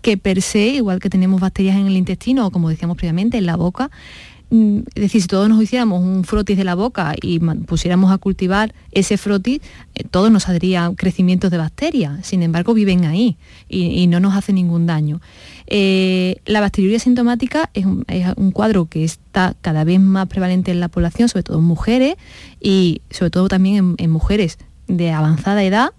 [0.00, 3.44] que per se, igual que tenemos bacterias en el intestino o como decíamos previamente, en
[3.44, 7.38] la boca, Mm, es decir, si todos nos hiciéramos un frotis de la boca y
[7.38, 9.60] pusiéramos a cultivar ese frotis,
[9.94, 13.36] eh, todos nos saldrían crecimientos de bacterias, sin embargo viven ahí
[13.68, 15.20] y, no nos hace ningún daño.
[15.68, 20.88] Eh, la bacteriuria sintomática es un, cuadro que está cada vez más prevalente en la
[20.88, 22.16] población, sobre todo en mujeres
[22.60, 24.58] y sobre todo también en mujeres
[24.88, 25.90] de avanzada edad,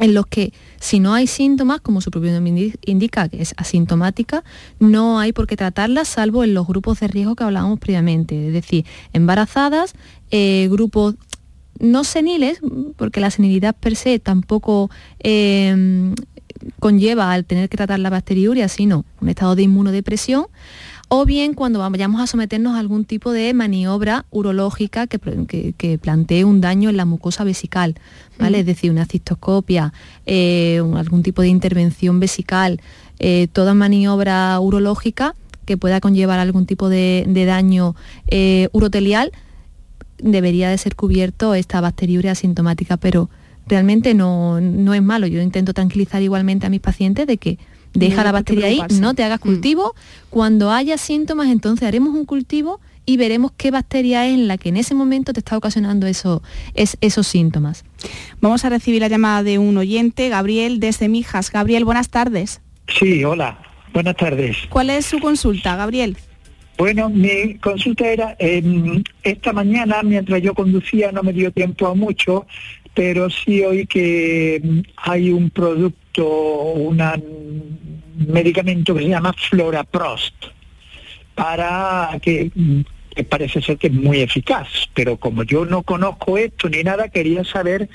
[0.00, 4.42] en los que si no hay síntomas, como su propio nombre indica, que es asintomática,
[4.78, 8.52] no hay por qué tratarla, salvo en los grupos de riesgo que hablábamos previamente, es
[8.52, 9.94] decir, embarazadas,
[10.30, 11.16] eh, grupos
[11.78, 12.60] no seniles,
[12.96, 16.14] porque la senilidad per se tampoco eh,
[16.78, 20.46] conlleva al tener que tratar la bacteriuria, sino un estado de inmunodepresión,
[21.12, 25.18] o bien cuando vayamos a someternos a algún tipo de maniobra urológica que,
[26.00, 27.96] plantee un daño en la mucosa vesical,
[28.38, 28.60] ¿vale?
[28.60, 29.92] Es decir, una cistoscopia,
[30.24, 32.80] eh, algún tipo de intervención vesical,
[33.18, 37.96] eh, toda maniobra urológica que pueda conllevar algún tipo de, daño
[38.28, 39.32] eh, urotelial,
[40.18, 43.30] debería de ser cubierto esta bacteriuria asintomática, pero
[43.66, 45.26] realmente no, no es malo.
[45.26, 47.58] Yo intento tranquilizar igualmente a mis pacientes de que
[47.92, 49.42] Deja la bacteria ahí, no te hagas mm.
[49.42, 49.94] cultivo.
[50.30, 54.68] Cuando haya síntomas, entonces haremos un cultivo y veremos qué bacteria es en la que
[54.68, 56.42] en ese momento te está ocasionando eso,
[56.74, 57.84] es, esos síntomas.
[58.40, 61.50] Vamos a recibir la llamada de un oyente, Gabriel, desde Mijas.
[61.50, 62.60] Gabriel, buenas tardes.
[62.86, 63.60] Sí, hola,
[63.92, 64.56] buenas tardes.
[64.68, 66.16] ¿Cuál es su consulta, Gabriel?
[66.78, 71.94] Bueno, mi consulta era, em, esta mañana mientras yo conducía no me dio tiempo a
[71.94, 72.46] mucho,
[72.94, 77.16] pero sí oí que em, hay un producto, una
[78.26, 80.34] medicamento que se llama Floraprost
[81.34, 82.80] para que, mm,
[83.14, 87.08] que parece ser que es muy eficaz, pero como yo no conozco esto ni nada,
[87.08, 87.88] quería saber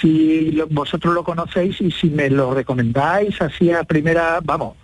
[0.00, 4.76] si vosotros lo conocéis y si me lo recomendáis así a primera, vamos,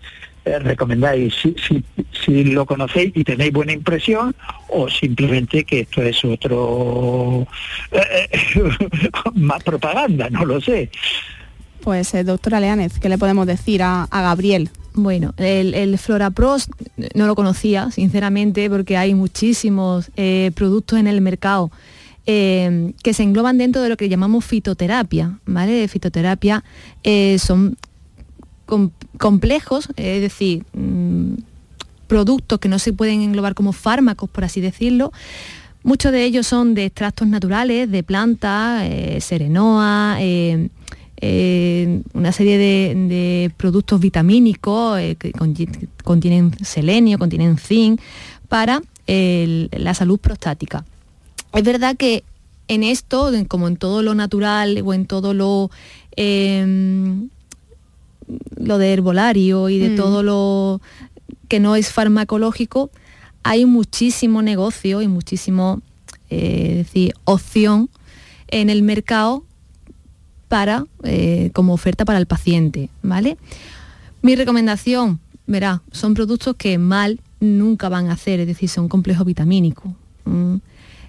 [0.44, 1.82] eh, recomendáis si, si,
[2.24, 4.34] si lo conocéis y tenéis buena impresión
[4.74, 7.46] o simplemente que esto es otro
[7.92, 8.28] eh,
[9.34, 10.90] más propaganda, no lo sé.
[11.80, 14.70] Pues, eh, doctora Leánez, ¿qué le podemos decir a, a Gabriel?
[14.94, 16.70] Bueno, el, el Floraprost
[17.14, 21.70] no lo conocía, sinceramente, porque hay muchísimos eh, productos en el mercado
[22.26, 25.86] eh, que se engloban dentro de lo que llamamos fitoterapia, ¿vale?
[25.88, 26.64] Fitoterapia
[27.02, 27.76] eh, son
[28.66, 31.34] com- complejos, es decir, mm,
[32.04, 35.12] productos que no se pueden englobar como fármacos, por así decirlo.
[35.82, 40.68] Muchos de ellos son de extractos naturales, de plantas, eh, serenoa, eh,
[41.20, 45.68] eh, una serie de, de productos vitamínicos eh, que conti-
[46.02, 48.00] contienen selenio, contienen zinc,
[48.48, 50.84] para el- la salud prostática.
[51.52, 52.24] Es verdad que
[52.68, 55.70] en esto, como en todo lo natural o en todo lo,
[56.16, 57.28] em,
[58.56, 59.96] lo de herbolario y de Mm.
[59.96, 60.80] todo lo
[61.54, 62.90] que no es farmacológico,
[63.44, 65.82] hay muchísimo negocio y muchísimo
[66.28, 67.90] eh, decir, opción
[68.48, 69.44] en el mercado
[70.48, 73.38] para, eh, como oferta para el paciente, ¿vale?
[74.20, 79.24] Mi recomendación, verá, son productos que mal nunca van a hacer, es decir, son complejos
[79.24, 79.92] vitamínicos.
[80.24, 80.56] Mm.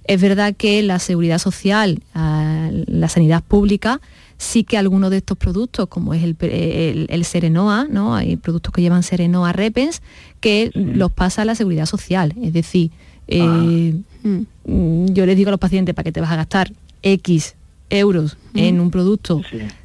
[0.04, 4.00] Es verdad que la seguridad social, ah, la sanidad pública,
[4.38, 8.16] sí que algunos de estos productos, como es el, el- el Serenoa, ¿no?
[8.16, 10.02] hay productos que llevan Serenoa Repens,
[10.42, 12.34] que los pasa a la seguridad social.
[12.42, 12.92] Es decir,
[13.28, 16.72] eh, mm, yo les digo a los pacientes, ¿para qué te vas a gastar
[17.02, 17.56] X
[17.90, 19.42] euros en un producto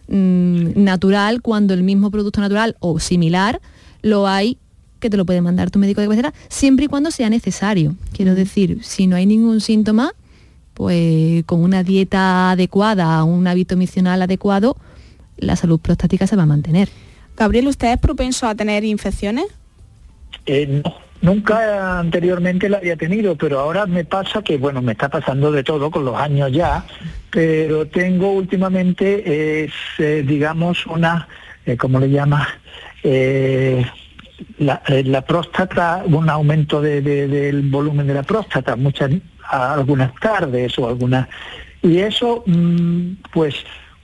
[0.09, 3.61] mm, natural cuando el mismo producto natural o similar
[4.03, 4.57] lo hay
[4.99, 7.95] que te lo puede mandar tu médico de cabecera siempre y cuando sea necesario.
[8.13, 10.13] Quiero decir, si no hay ningún síntoma,
[10.81, 14.78] pues con una dieta adecuada, un hábito misional adecuado,
[15.37, 16.89] la salud prostática se va a mantener.
[17.37, 19.45] Gabriel, ¿usted es propenso a tener infecciones?
[20.47, 25.11] Eh, no, nunca anteriormente la había tenido, pero ahora me pasa que, bueno, me está
[25.11, 26.83] pasando de todo con los años ya,
[27.31, 31.28] pero tengo últimamente, es, eh, digamos, una,
[31.66, 32.49] eh, ¿cómo le llama?
[33.03, 33.85] Eh,
[34.57, 39.11] la, eh, la próstata, un aumento de- de- del volumen de la próstata, muchas,
[39.51, 41.29] a- algunas tardes o algunas...
[41.83, 43.55] Y eso, mm, pues,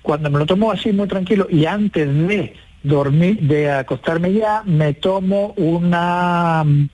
[0.03, 4.95] cuando me lo tomo así muy tranquilo y antes de dormir, de acostarme ya, me
[4.95, 6.89] tomo una mm,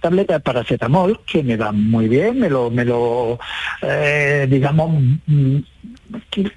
[0.00, 3.38] tableta de paracetamol que me va muy bien, me lo, me lo
[3.82, 4.90] eh, digamos,
[5.26, 5.56] mm,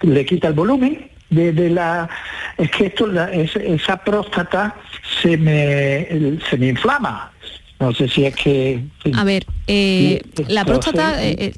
[0.01, 2.09] le quita el volumen de, de la
[2.57, 4.75] es que esto la- es- esa próstata
[5.21, 7.30] se me se me inflama
[7.81, 8.83] no sé si es que.
[9.13, 11.53] A ver, eh, Sí, la próstata, eh, eh,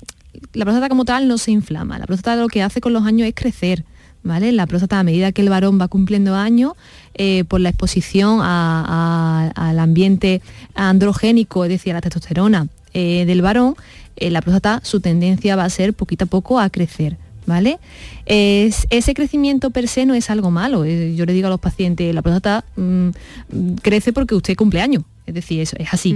[0.53, 1.99] la próstata como tal no se inflama.
[1.99, 3.83] La próstata lo que hace con los años es crecer,
[4.23, 4.51] ¿vale?
[4.51, 6.73] La próstata a medida que el varón va cumpliendo años,
[7.15, 10.41] eh, por la exposición a- a- al ambiente
[10.75, 13.75] androgénico, es decir, a la testosterona eh, del varón,
[14.17, 17.17] eh, la próstata su tendencia va a ser poquito a poco a crecer.
[17.45, 17.77] ¿Vale?
[18.25, 20.85] Es- ese crecimiento per se no es algo malo.
[20.85, 23.09] Yo le digo a los pacientes, la próstata mm,
[23.81, 25.03] crece porque usted cumple años.
[25.25, 26.15] Es decir, eso es así.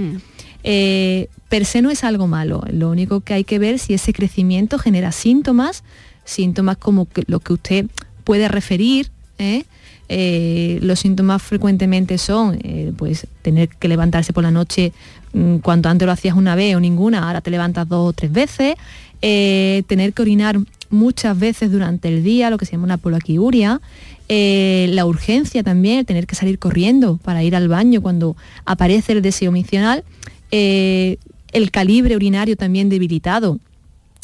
[0.64, 2.62] Eh, per se no es algo malo.
[2.70, 5.82] Lo único que hay que ver si ese crecimiento genera síntomas,
[6.24, 7.86] síntomas como que- lo que usted
[8.24, 9.10] puede referir.
[9.38, 9.64] ¿eh?
[10.10, 12.58] Eh, los síntomas frecuentemente son
[12.96, 14.92] pues tener que levantarse por la noche
[15.32, 18.32] mm, cuando antes lo hacías una vez o ninguna, ahora te levantas dos o tres
[18.32, 18.74] veces,
[19.20, 20.58] tener que orinar
[20.90, 23.80] muchas veces durante el día, lo que se llama una polaquiuria,
[24.28, 29.22] eh, la urgencia también, tener que salir corriendo para ir al baño cuando aparece el
[29.22, 30.04] deseo misional,
[30.50, 31.16] eh,
[31.52, 33.58] el calibre urinario también debilitado,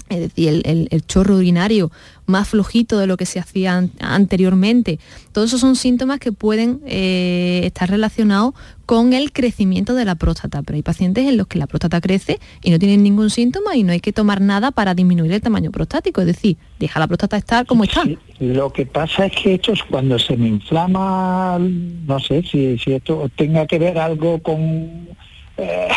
[0.09, 1.91] es decir, el, el- el chorro urinario
[2.27, 4.99] más flojito de lo que se hacía an- anteriormente.
[5.33, 8.55] Todos esos son síntomas que pueden eh, estar relacionados
[8.87, 12.39] con el crecimiento de la próstata, pero hay pacientes en los que la próstata crece
[12.63, 15.71] y no tienen ningún síntoma y no hay que tomar nada para disminuir el tamaño
[15.71, 18.03] prostático, es decir, deja la próstata estar como está.
[18.41, 22.93] Lo que pasa es que esto es cuando se me inflama, no sé si, si
[22.93, 25.09] esto tenga que ver algo con...
[25.57, 25.89] eh,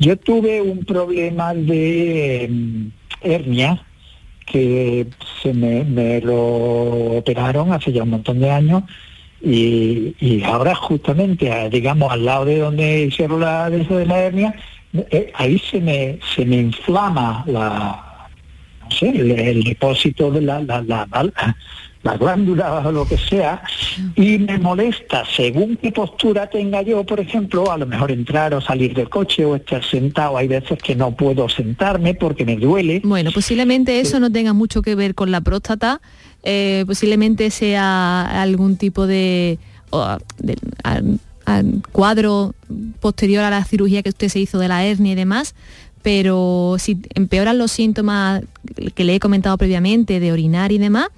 [0.00, 2.48] yo tuve un problema de
[3.22, 3.84] hernia
[4.46, 5.06] que
[5.42, 8.82] se me, me lo operaron hace ya un montón de años
[9.40, 14.54] y, y ahora justamente, digamos, al lado de donde hicieron la, de de la hernia,
[14.94, 18.28] eh, ahí se me, se me inflama la,
[18.82, 21.06] no sé, el, el depósito de la, la, la,
[22.02, 23.62] las glándulas o lo que sea,
[24.14, 28.60] y me molesta según qué postura tenga yo, por ejemplo, a lo mejor entrar o
[28.60, 30.36] salir del coche o estar sentado.
[30.36, 33.00] Hay veces que no puedo sentarme porque me duele.
[33.04, 36.00] Bueno, posiblemente eso no tenga mucho que ver con la próstata,
[36.44, 39.58] eh, posiblemente sea algún tipo de,
[41.92, 42.54] cuadro
[43.00, 45.54] posterior a la cirugía que usted se hizo de la hernia y demás,
[46.02, 48.42] pero si empeoran los síntomas
[48.94, 51.08] que le he comentado previamente de orinar y demás,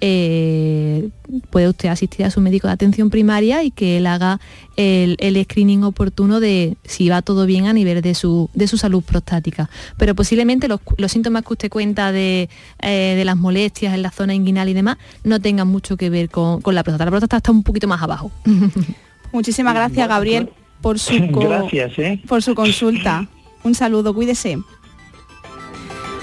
[0.00, 1.08] eh,
[1.50, 4.40] puede usted asistir a su médico de atención primaria y que él haga
[4.76, 9.02] el, screening oportuno de si va todo bien a nivel de su, de su salud
[9.02, 9.70] prostática.
[9.96, 12.48] Pero posiblemente los, síntomas que usted cuenta de,
[12.82, 16.28] eh, de, las molestias en la zona inguinal y demás no tengan mucho que ver
[16.28, 17.04] con, la próstata.
[17.04, 18.30] La próstata está un poquito más abajo.
[19.32, 22.22] Muchísimas gracias, Gabriel, por su, ¿eh?
[22.26, 23.28] por su consulta.
[23.62, 24.58] Un saludo, cuídese.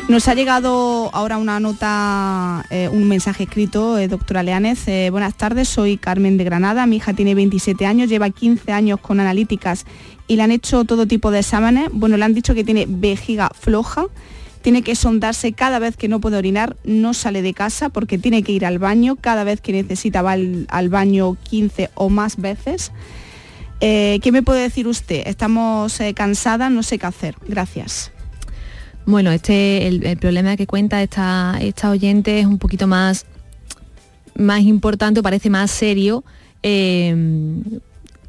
[0.07, 4.85] Nos ha llegado ahora una nota, eh, un mensaje escrito, eh, doctora Leanes.
[4.87, 6.85] Eh, buenas tardes, soy Carmen de Granada.
[6.85, 9.85] Mi hija tiene 27 años, lleva 15 años con analíticas
[10.27, 11.89] y le han hecho todo tipo de exámenes.
[11.93, 14.07] Bueno, le han dicho que tiene vejiga floja,
[14.61, 18.43] tiene que sondarse cada vez que no puede orinar, no sale de casa porque tiene
[18.43, 22.91] que ir al baño, cada vez que necesita va al, baño 15 o más veces.
[23.79, 25.23] ¿Qué me puede decir usted?
[25.25, 27.35] Estamos cansadas, no sé qué hacer.
[27.47, 28.11] Gracias.
[29.05, 33.25] Bueno, este, el, problema que cuenta esta, esta oyente es un poquito más,
[34.35, 36.23] más importante, parece más serio,
[36.61, 37.15] eh,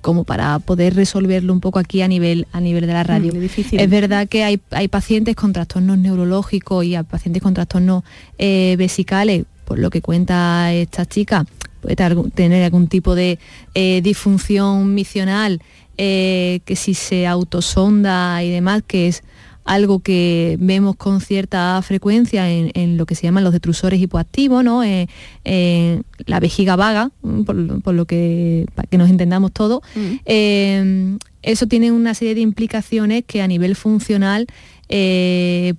[0.01, 3.33] como para poder resolverlo un poco aquí a nivel, a nivel de la radio.
[3.35, 8.03] Mm, es verdad que hay, pacientes con trastornos neurológicos y hay pacientes con trastornos
[8.39, 11.45] eh, vesicales, por lo que cuenta esta chica,
[11.81, 11.97] puede
[12.35, 13.39] tener algún tipo de
[13.75, 15.61] eh, disfunción misional,
[15.97, 19.23] que si se autosonda y demás, que es
[19.65, 24.83] algo que vemos con cierta frecuencia en, lo que se llaman los detrusores hipoactivos, ¿no?
[24.83, 25.09] Eh,
[25.45, 27.11] eh, la vejiga vaga,
[27.47, 27.55] por,
[27.95, 29.83] lo que, para que nos entendamos todo.
[29.95, 30.15] Mm.
[30.27, 34.47] Eh, eso tiene una serie de implicaciones que a nivel funcional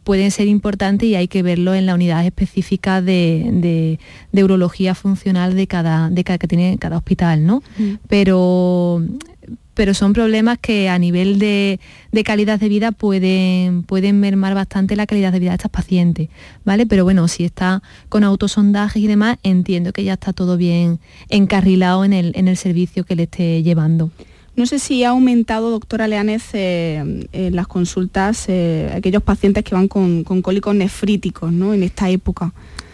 [0.04, 4.00] pueden ser importantes y hay que verlo en la unidad específica de,
[4.34, 7.62] urología funcional de cada, de cada que tiene cada hospital, ¿no?
[7.78, 7.94] Mm.
[8.08, 9.04] Pero
[9.74, 11.80] pero son problemas que a nivel de,
[12.24, 16.30] calidad de vida pueden, pueden mermar bastante la calidad de vida de estas pacientes,
[16.64, 16.86] ¿vale?
[16.86, 21.00] Pero bueno, si está con autosondajes y demás, entiendo que ya está todo bien
[21.30, 24.12] encarrilado en el, en el servicio que le esté llevando.
[24.56, 29.74] No sé si ha aumentado, doctora Leanes, eh, en las consultas eh, aquellos pacientes que
[29.74, 31.74] van con, con cólicos nefríticos ¿no?
[31.74, 32.54] en esta época.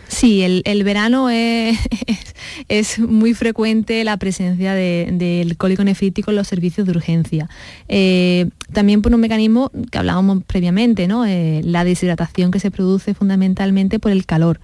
[0.09, 1.29] Sí, el, verano
[2.67, 7.47] es, muy frecuente la presencia del cólico nefrítico en los servicios de urgencia.
[7.87, 11.25] Eh, también por un mecanismo que hablábamos previamente, ¿no?
[11.25, 14.59] Eh, la deshidratación que se produce fundamentalmente por el calor.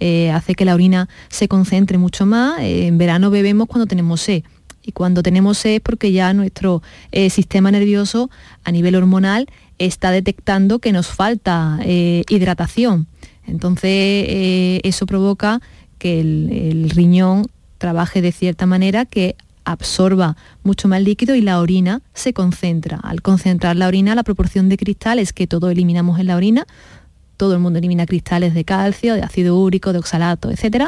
[0.00, 2.60] Eh, hace que la orina se concentre mucho más.
[2.60, 4.42] en verano bebemos cuando tenemos sed.
[4.82, 6.82] Y cuando tenemos sed es porque ya nuestro
[7.30, 8.30] sistema nervioso
[8.64, 9.46] a nivel hormonal
[9.78, 13.06] está detectando que nos falta hidratación.
[13.48, 15.60] Entonces eh, eso provoca
[15.98, 17.46] que el, riñón
[17.78, 22.98] trabaje de cierta manera que absorba mucho más líquido y la orina se concentra.
[23.02, 26.66] Al concentrar la orina, la proporción de cristales que todos eliminamos en la orina,
[27.36, 30.86] todo el mundo elimina cristales de calcio, de ácido úrico, de oxalato, etc.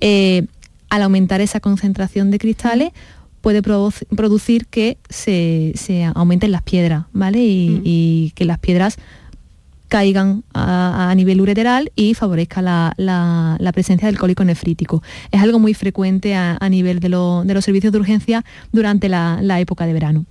[0.00, 0.46] Eh,
[0.88, 2.92] al aumentar esa concentración de cristales,
[3.40, 5.74] puede producir que se,
[6.14, 7.40] aumenten las piedras, ¿vale?
[7.42, 8.96] y, que las piedras
[9.90, 15.02] caigan a, nivel ureteral y favorezca la, presencia del cólico nefrítico.
[15.32, 19.92] Es algo muy frecuente a, nivel de, los servicios de urgencia durante la, época de
[19.92, 20.24] verano.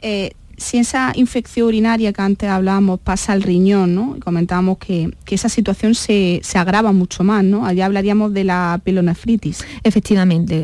[0.00, 0.32] Eh,
[0.62, 4.16] si esa infección urinaria que antes hablábamos pasa al riñón, ¿no?
[4.24, 7.64] comentábamos que, esa situación se, agrava mucho más, ¿no?
[7.64, 9.64] Allá hablaríamos de la pilonefritis.
[9.82, 10.62] Efectivamente,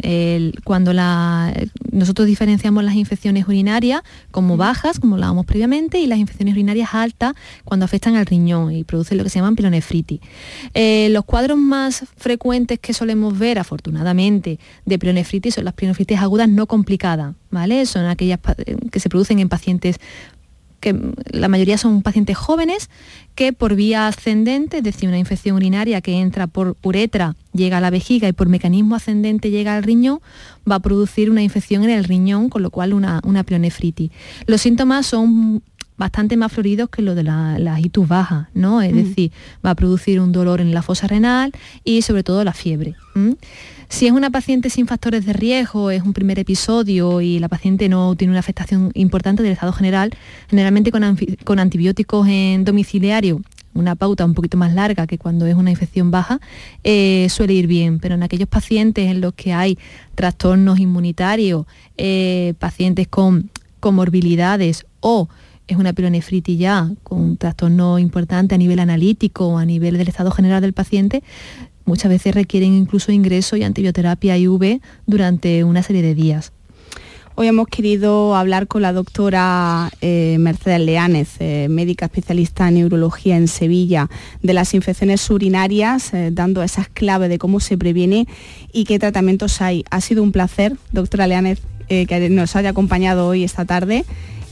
[0.63, 0.93] cuando
[1.91, 7.33] nosotros diferenciamos las infecciones urinarias como bajas, como hablábamos previamente, y las infecciones urinarias altas
[7.65, 10.21] cuando afectan al riñón y producen lo que se llaman pilonefritis.
[10.75, 16.49] Eh, los cuadros más frecuentes que solemos ver, afortunadamente, de pilonefritis son las pilonefritis agudas
[16.49, 17.87] no complicadas, ¿vale?
[17.87, 18.39] Son aquellas
[18.93, 19.88] que se producen en pacientes
[20.81, 20.97] que
[21.31, 22.89] la mayoría son pacientes jóvenes
[23.35, 27.81] que por vía ascendente, es decir, una infección urinaria que entra por uretra, llega a
[27.81, 30.21] la vejiga y por mecanismo ascendente llega al riñón,
[30.71, 34.11] va a producir una infección en el riñón, con lo cual una, una plionefritis.
[34.47, 35.63] Los síntomas son
[35.99, 38.81] bastante más floridos que los de la, la agitus baja, ¿no?
[38.81, 38.97] Es mm.
[38.97, 39.33] decir,
[39.65, 41.53] va a producir un dolor en la fosa renal
[41.85, 42.95] y sobre todo la fiebre.
[43.89, 47.89] Si es una paciente sin factores de riesgo, es un primer episodio y la paciente
[47.89, 50.13] no tiene una afectación importante del estado general,
[50.49, 53.41] generalmente con, antibióticos en domiciliario
[53.75, 56.41] una pauta un poquito más larga que cuando es una infección baja,
[56.83, 59.79] eh, suele ir bien, pero en aquellos pacientes en los que hay
[60.17, 61.65] trastornos inmunitarios,
[61.97, 65.29] eh, pacientes con comorbilidades o
[65.69, 70.09] es una pilonefritis ya con un trastorno importante a nivel analítico o a nivel del
[70.09, 71.23] estado general del paciente,
[71.85, 76.53] muchas veces requieren incluso ingreso y antibioterapia IV durante una serie de días.
[77.35, 83.37] Hoy hemos querido hablar con la doctora eh, Mercedes Leánez, eh, médica especialista en neurología
[83.37, 84.11] en Sevilla,
[84.43, 88.27] de las infecciones urinarias, eh, dando esas claves de cómo se previene
[88.73, 89.85] y qué tratamientos hay.
[89.91, 94.05] Ha sido un placer, doctora Leánez, que nos haya acompañado hoy esta tarde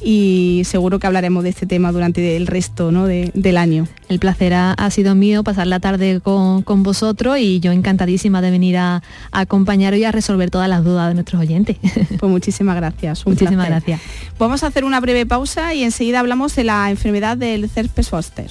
[0.03, 3.87] y seguro que hablaremos de este tema durante el resto del año.
[4.09, 8.77] El placer ha, sido mío pasar la tarde con, vosotros y yo encantadísima de venir
[8.77, 11.77] a, acompañaros y a resolver todas las dudas de nuestros oyentes.
[12.19, 13.27] Pues muchísimas gracias.
[13.27, 14.01] muchísimas gracias.
[14.39, 18.51] Vamos a hacer una breve pausa y enseguida hablamos de la enfermedad del herpes zoster.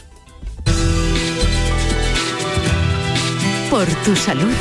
[3.70, 4.54] Por tu salud.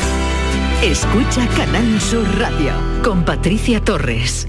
[0.82, 2.72] Escucha Canal Sur Radio
[3.02, 4.48] con Patricia Torres.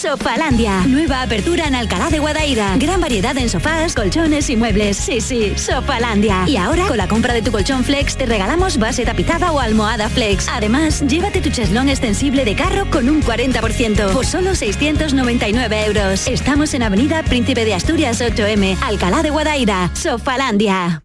[0.00, 0.86] Sofalandia.
[0.86, 2.74] Nueva apertura en Alcalá de Guadaira.
[2.78, 4.96] Gran variedad en sofás, colchones y muebles.
[4.96, 6.44] Sí, sí, Sofalandia.
[6.48, 10.08] Y ahora, con la compra de tu colchón Flex, te regalamos base tapizada o almohada
[10.08, 10.48] Flex.
[10.48, 14.10] Además, llévate tu cheslón extensible de carro con un 40%.
[14.12, 16.26] Por solo 699 euros.
[16.26, 19.90] Estamos en Avenida Príncipe de Asturias 8M, Alcalá de Guadaira.
[19.92, 21.02] Sofalandia.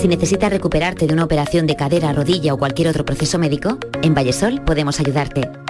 [0.00, 4.14] Si necesitas recuperarte de una operación de cadera, rodilla o cualquier otro proceso médico, en
[4.14, 5.50] Vallesol podemos ayudarte.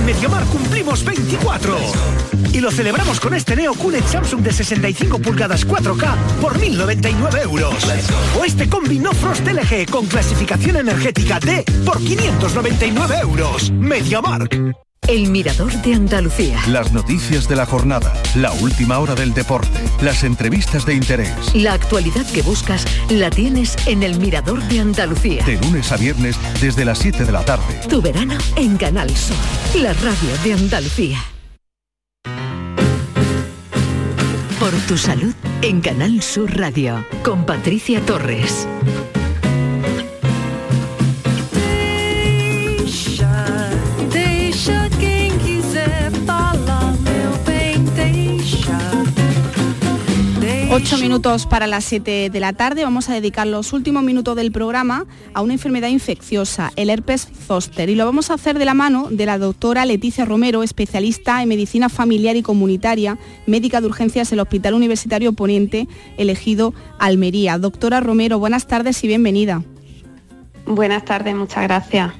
[0.00, 1.76] En Mediamar cumplimos 24.
[2.52, 7.74] Y lo celebramos con este Neo QLED Samsung de 65 pulgadas 4K por 1.099 euros.
[8.38, 13.70] O este combi No Frost LG con clasificación energética D por 599 euros.
[13.70, 14.89] MediaMark.
[15.08, 16.60] El Mirador de Andalucía.
[16.68, 21.32] Las noticias de la jornada, la última hora del deporte, las entrevistas de interés.
[21.54, 25.44] La actualidad que buscas la tienes en El Mirador de Andalucía.
[25.44, 27.80] De lunes a viernes desde las 7 de la tarde.
[27.88, 29.36] Tu verano en Canal Sur,
[29.74, 31.18] la radio de Andalucía.
[34.60, 38.68] Por tu salud en Canal Sur Radio con Patricia Torres.
[50.82, 52.84] 8 minutos para las 7 de la tarde.
[52.84, 55.04] Vamos a dedicar los últimos minutos del programa
[55.34, 57.90] a una enfermedad infecciosa, el herpes zoster.
[57.90, 61.50] Y lo vamos a hacer de la mano de la doctora Leticia Romero, especialista en
[61.50, 67.58] medicina familiar y comunitaria, médica de urgencias del Hospital Universitario Poniente, elegido Almería.
[67.58, 69.62] Doctora Romero, buenas tardes y bienvenida.
[70.64, 72.14] Buenas tardes, muchas gracias.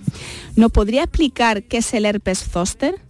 [0.54, 3.00] ¿Nos podría explicar qué es el herpes zoster?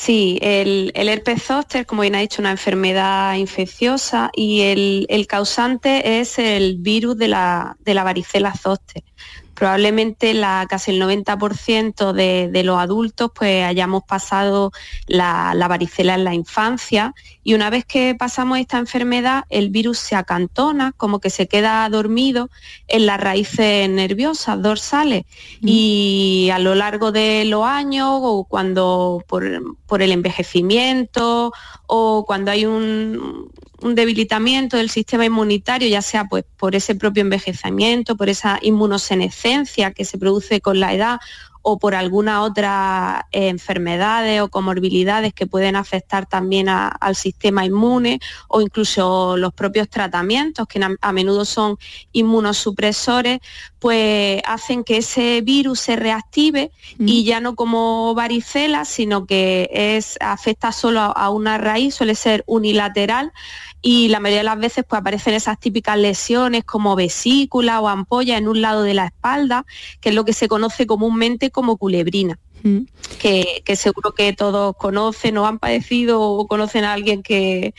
[0.00, 6.38] Sí, el, herpes zóster, como bien ha dicho, una enfermedad infecciosa y el, causante es
[6.38, 9.04] el virus de la, de la varicela zóster
[9.60, 14.72] probablemente la, casi el 90% de, los adultos pues hayamos pasado
[15.06, 17.14] la, varicela en la infancia.
[17.44, 21.86] Y una vez que pasamos esta enfermedad el virus se acantona, como que se queda
[21.90, 22.48] dormido
[22.88, 25.26] en las raíces nerviosas dorsales.
[25.60, 29.44] Y a lo largo de los años o cuando por,
[29.84, 31.52] por el envejecimiento
[31.86, 33.50] o cuando hay un,
[33.82, 39.92] un debilitamiento del sistema inmunitario, ya sea pues, por ese propio envejecimiento, por esa inmunosenescencia
[39.92, 41.20] que se produce con la edad
[41.62, 48.20] o por alguna otra eh, enfermedades o comorbilidades que pueden afectar también al sistema inmune
[48.48, 51.76] o incluso los propios tratamientos que a, menudo son
[52.12, 53.40] inmunosupresores,
[53.80, 60.18] pues hacen que ese virus se reactive y ya no como varicela, sino que es,
[60.20, 63.32] afecta solo a una raíz, suele ser unilateral
[63.82, 68.36] y la mayoría de las veces pues aparecen esas típicas lesiones como vesícula o ampolla
[68.36, 69.64] en un lado de la espalda,
[70.00, 72.38] que es lo que se conoce comúnmente como culebrina.
[73.18, 77.72] Que, que, seguro que todos conocen o han padecido o conocen a alguien que,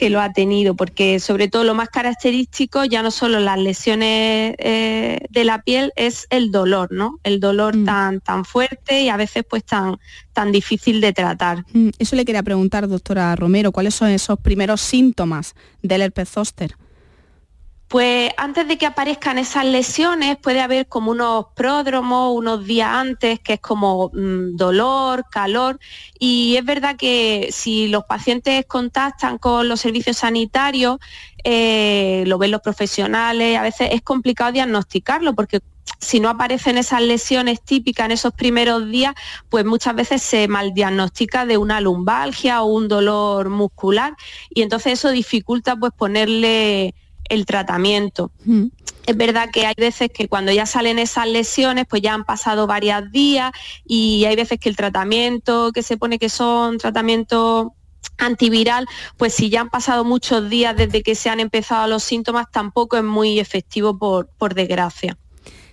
[0.00, 4.54] que lo ha tenido, porque sobre todo lo más característico ya no solo las lesiones
[4.56, 7.18] eh, de la piel, es el dolor, ¿no?
[7.22, 7.84] El dolor mm.
[7.84, 9.98] tan, tan fuerte y a veces pues tan,
[10.32, 11.66] tan difícil de tratar.
[11.74, 16.76] Mm, eso le quería preguntar, doctora Romero, ¿cuáles son esos primeros síntomas del herpes zóster?
[17.90, 23.40] Pues antes de que aparezcan esas lesiones puede haber como unos pródromos unos días antes,
[23.40, 25.80] que es como mm, dolor, calor.
[26.16, 30.98] Y es verdad que si los pacientes contactan con los servicios sanitarios,
[31.42, 35.58] eh, lo ven los profesionales, a veces es complicado diagnosticarlo porque
[35.98, 39.14] si no aparecen esas lesiones típicas en esos primeros días,
[39.48, 44.14] pues muchas veces se maldiagnostica de una lumbalgia o un dolor muscular
[44.48, 46.94] y entonces eso dificulta pues ponerle
[47.30, 48.30] el tratamiento.
[49.06, 52.66] Es verdad que hay veces que cuando ya salen esas lesiones, pues ya han pasado
[52.66, 53.52] varios días
[53.86, 57.68] y hay veces que el tratamiento que se pone que son tratamientos
[58.18, 62.46] antiviral, pues si ya han pasado muchos días desde que se han empezado los síntomas,
[62.52, 65.16] tampoco es muy efectivo por, por desgracia.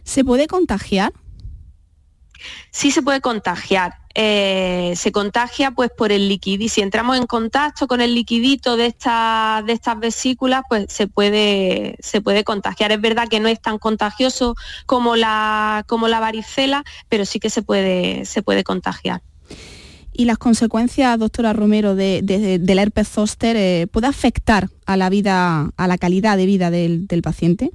[0.03, 1.11] ¿Se puede contagiar?
[2.71, 3.93] Sí se puede contagiar.
[4.19, 6.73] Eh, se contagia pues por el liquidito.
[6.73, 11.97] Si entramos en contacto con el liquidito de, estas de estas vesículas, pues se puede,
[11.99, 12.91] se puede contagiar.
[12.91, 14.55] Es verdad que no es tan contagioso
[14.87, 19.21] como la, como la varicela, pero sí que se puede, se puede contagiar.
[20.13, 25.69] ¿Y las consecuencias, doctora Romero, de, del herpes zóster eh, puede afectar a la vida,
[25.77, 27.69] a la calidad de vida del paciente?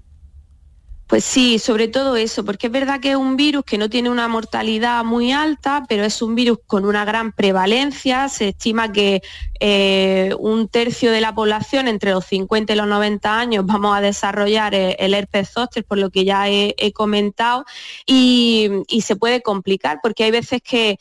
[1.13, 4.09] Pues sí, sobre todo eso, porque es verdad que es un virus que no tiene
[4.09, 8.31] una mortalidad muy alta, pero es un virus con una gran prevalencia.
[8.31, 9.21] Se estima que
[9.61, 14.01] eh, un tercio de la población entre los 50 y los 90 años vamos a
[14.01, 17.67] desarrollar eh, el, herpes zóster, por lo que ya he, comentado,
[18.07, 18.71] y,
[19.03, 20.99] se puede complicar, porque hay veces que,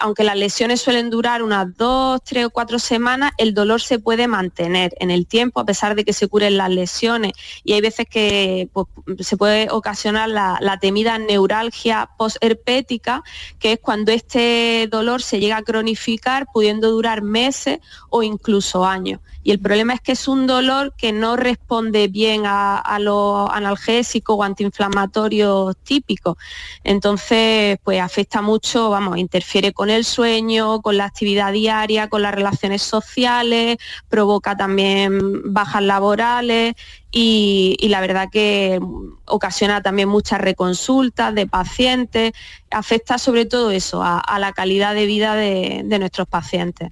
[0.00, 4.26] aunque las lesiones suelen durar unas dos, tres o cuatro semanas, el dolor se puede
[4.26, 7.32] mantener en el tiempo, a pesar de que se curen las lesiones,
[7.62, 8.85] y hay veces que pues,
[9.20, 13.22] se puede ocasionar la, temida neuralgia postherpética,
[13.58, 17.78] que es cuando este dolor se llega a cronificar, pudiendo durar meses
[18.10, 19.20] o incluso años.
[19.46, 24.36] Y el problema es que es un dolor que no responde bien a, los analgésicos
[24.36, 26.36] o antiinflamatorios típicos.
[26.82, 32.34] Entonces, pues afecta mucho, vamos, interfiere con el sueño, con la actividad diaria, con las
[32.34, 33.76] relaciones sociales,
[34.08, 36.74] provoca también bajas laborales
[37.12, 38.80] y, la verdad que
[39.26, 42.32] ocasiona también muchas reconsultas de pacientes,
[42.70, 46.90] afecta sobre todo eso, a, la calidad de vida de, nuestros pacientes.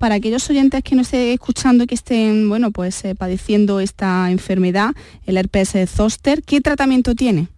[0.00, 4.30] Para aquellos oyentes que no estén escuchando y que estén bueno, pues, eh, padeciendo esta
[4.30, 4.92] enfermedad,
[5.26, 7.48] el herpes zoster, ¿qué tratamiento tiene?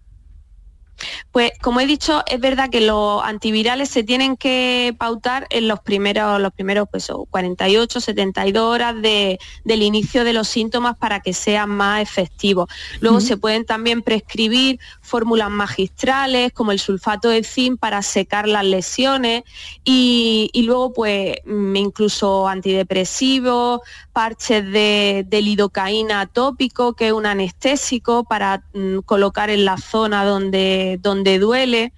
[1.31, 5.79] Pues como he dicho, es verdad que los antivirales se tienen que pautar en los
[5.79, 11.69] primeros, los primeros pues, 48, 72 horas del inicio de los síntomas para que sean
[11.69, 12.69] más efectivos.
[12.99, 18.65] Luego se pueden también prescribir fórmulas magistrales como el sulfato de zinc para secar las
[18.65, 19.43] lesiones
[19.83, 23.81] y, luego pues mm, incluso antidepresivos,
[24.11, 30.92] parches de, lidocaína tópico, que es un anestésico para mm, colocar en la zona donde,
[30.97, 31.93] donde duele.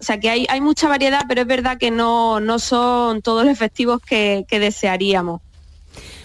[0.00, 3.44] O sea que hay, hay, mucha variedad, pero es verdad que no, no son todos
[3.44, 5.40] los efectivos que, que desearíamos.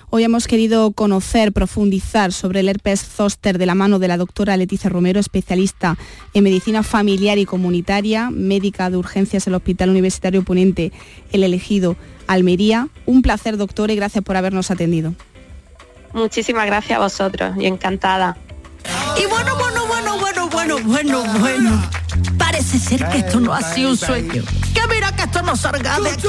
[0.10, 4.56] Hoy hemos querido conocer, profundizar sobre el herpes zóster de la mano de la doctora
[4.56, 5.98] Leticia Romero, especialista
[6.34, 10.94] en medicina familiar y comunitaria, médica de urgencias en el Hospital Universitario Ponente
[11.34, 12.88] El Elegido Almería.
[13.06, 15.14] Un placer, doctora, y gracias por habernos atendido.
[16.14, 18.38] Muchísimas gracias a vosotros y encantada.
[19.22, 19.97] Y bueno, bueno, bueno,
[20.46, 21.90] bueno, bueno, bueno, bueno.
[22.38, 24.44] Parece ser que esto no ha sido un sueño.
[24.74, 26.28] Que mira que esto no salga de aquí.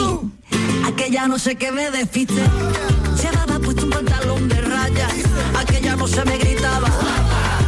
[0.86, 2.42] Aquella no sé qué me despiste.
[3.22, 5.12] Llevaba puesto un pantalón de rayas.
[5.58, 6.47] Aquella no se me.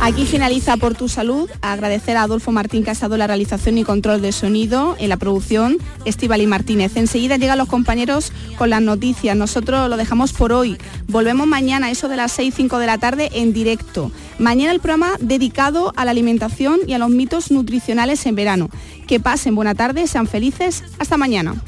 [0.03, 1.51] Aquí finaliza Por tu Salud.
[1.61, 5.77] Agradecer a Adolfo Martín Casado la realización y control de sonido en la producción,
[6.07, 6.97] y Martínez.
[6.97, 9.37] Enseguida llegan los compañeros con las noticias.
[9.37, 10.79] Nosotros lo dejamos por hoy.
[11.07, 14.11] Volvemos mañana, eso de las 6, 5 de la tarde, en directo.
[14.39, 18.71] Mañana el programa dedicado a la alimentación y a los mitos nutricionales en verano.
[19.07, 20.83] Que pasen buena tarde, sean felices.
[20.99, 21.63] Hasta mañana.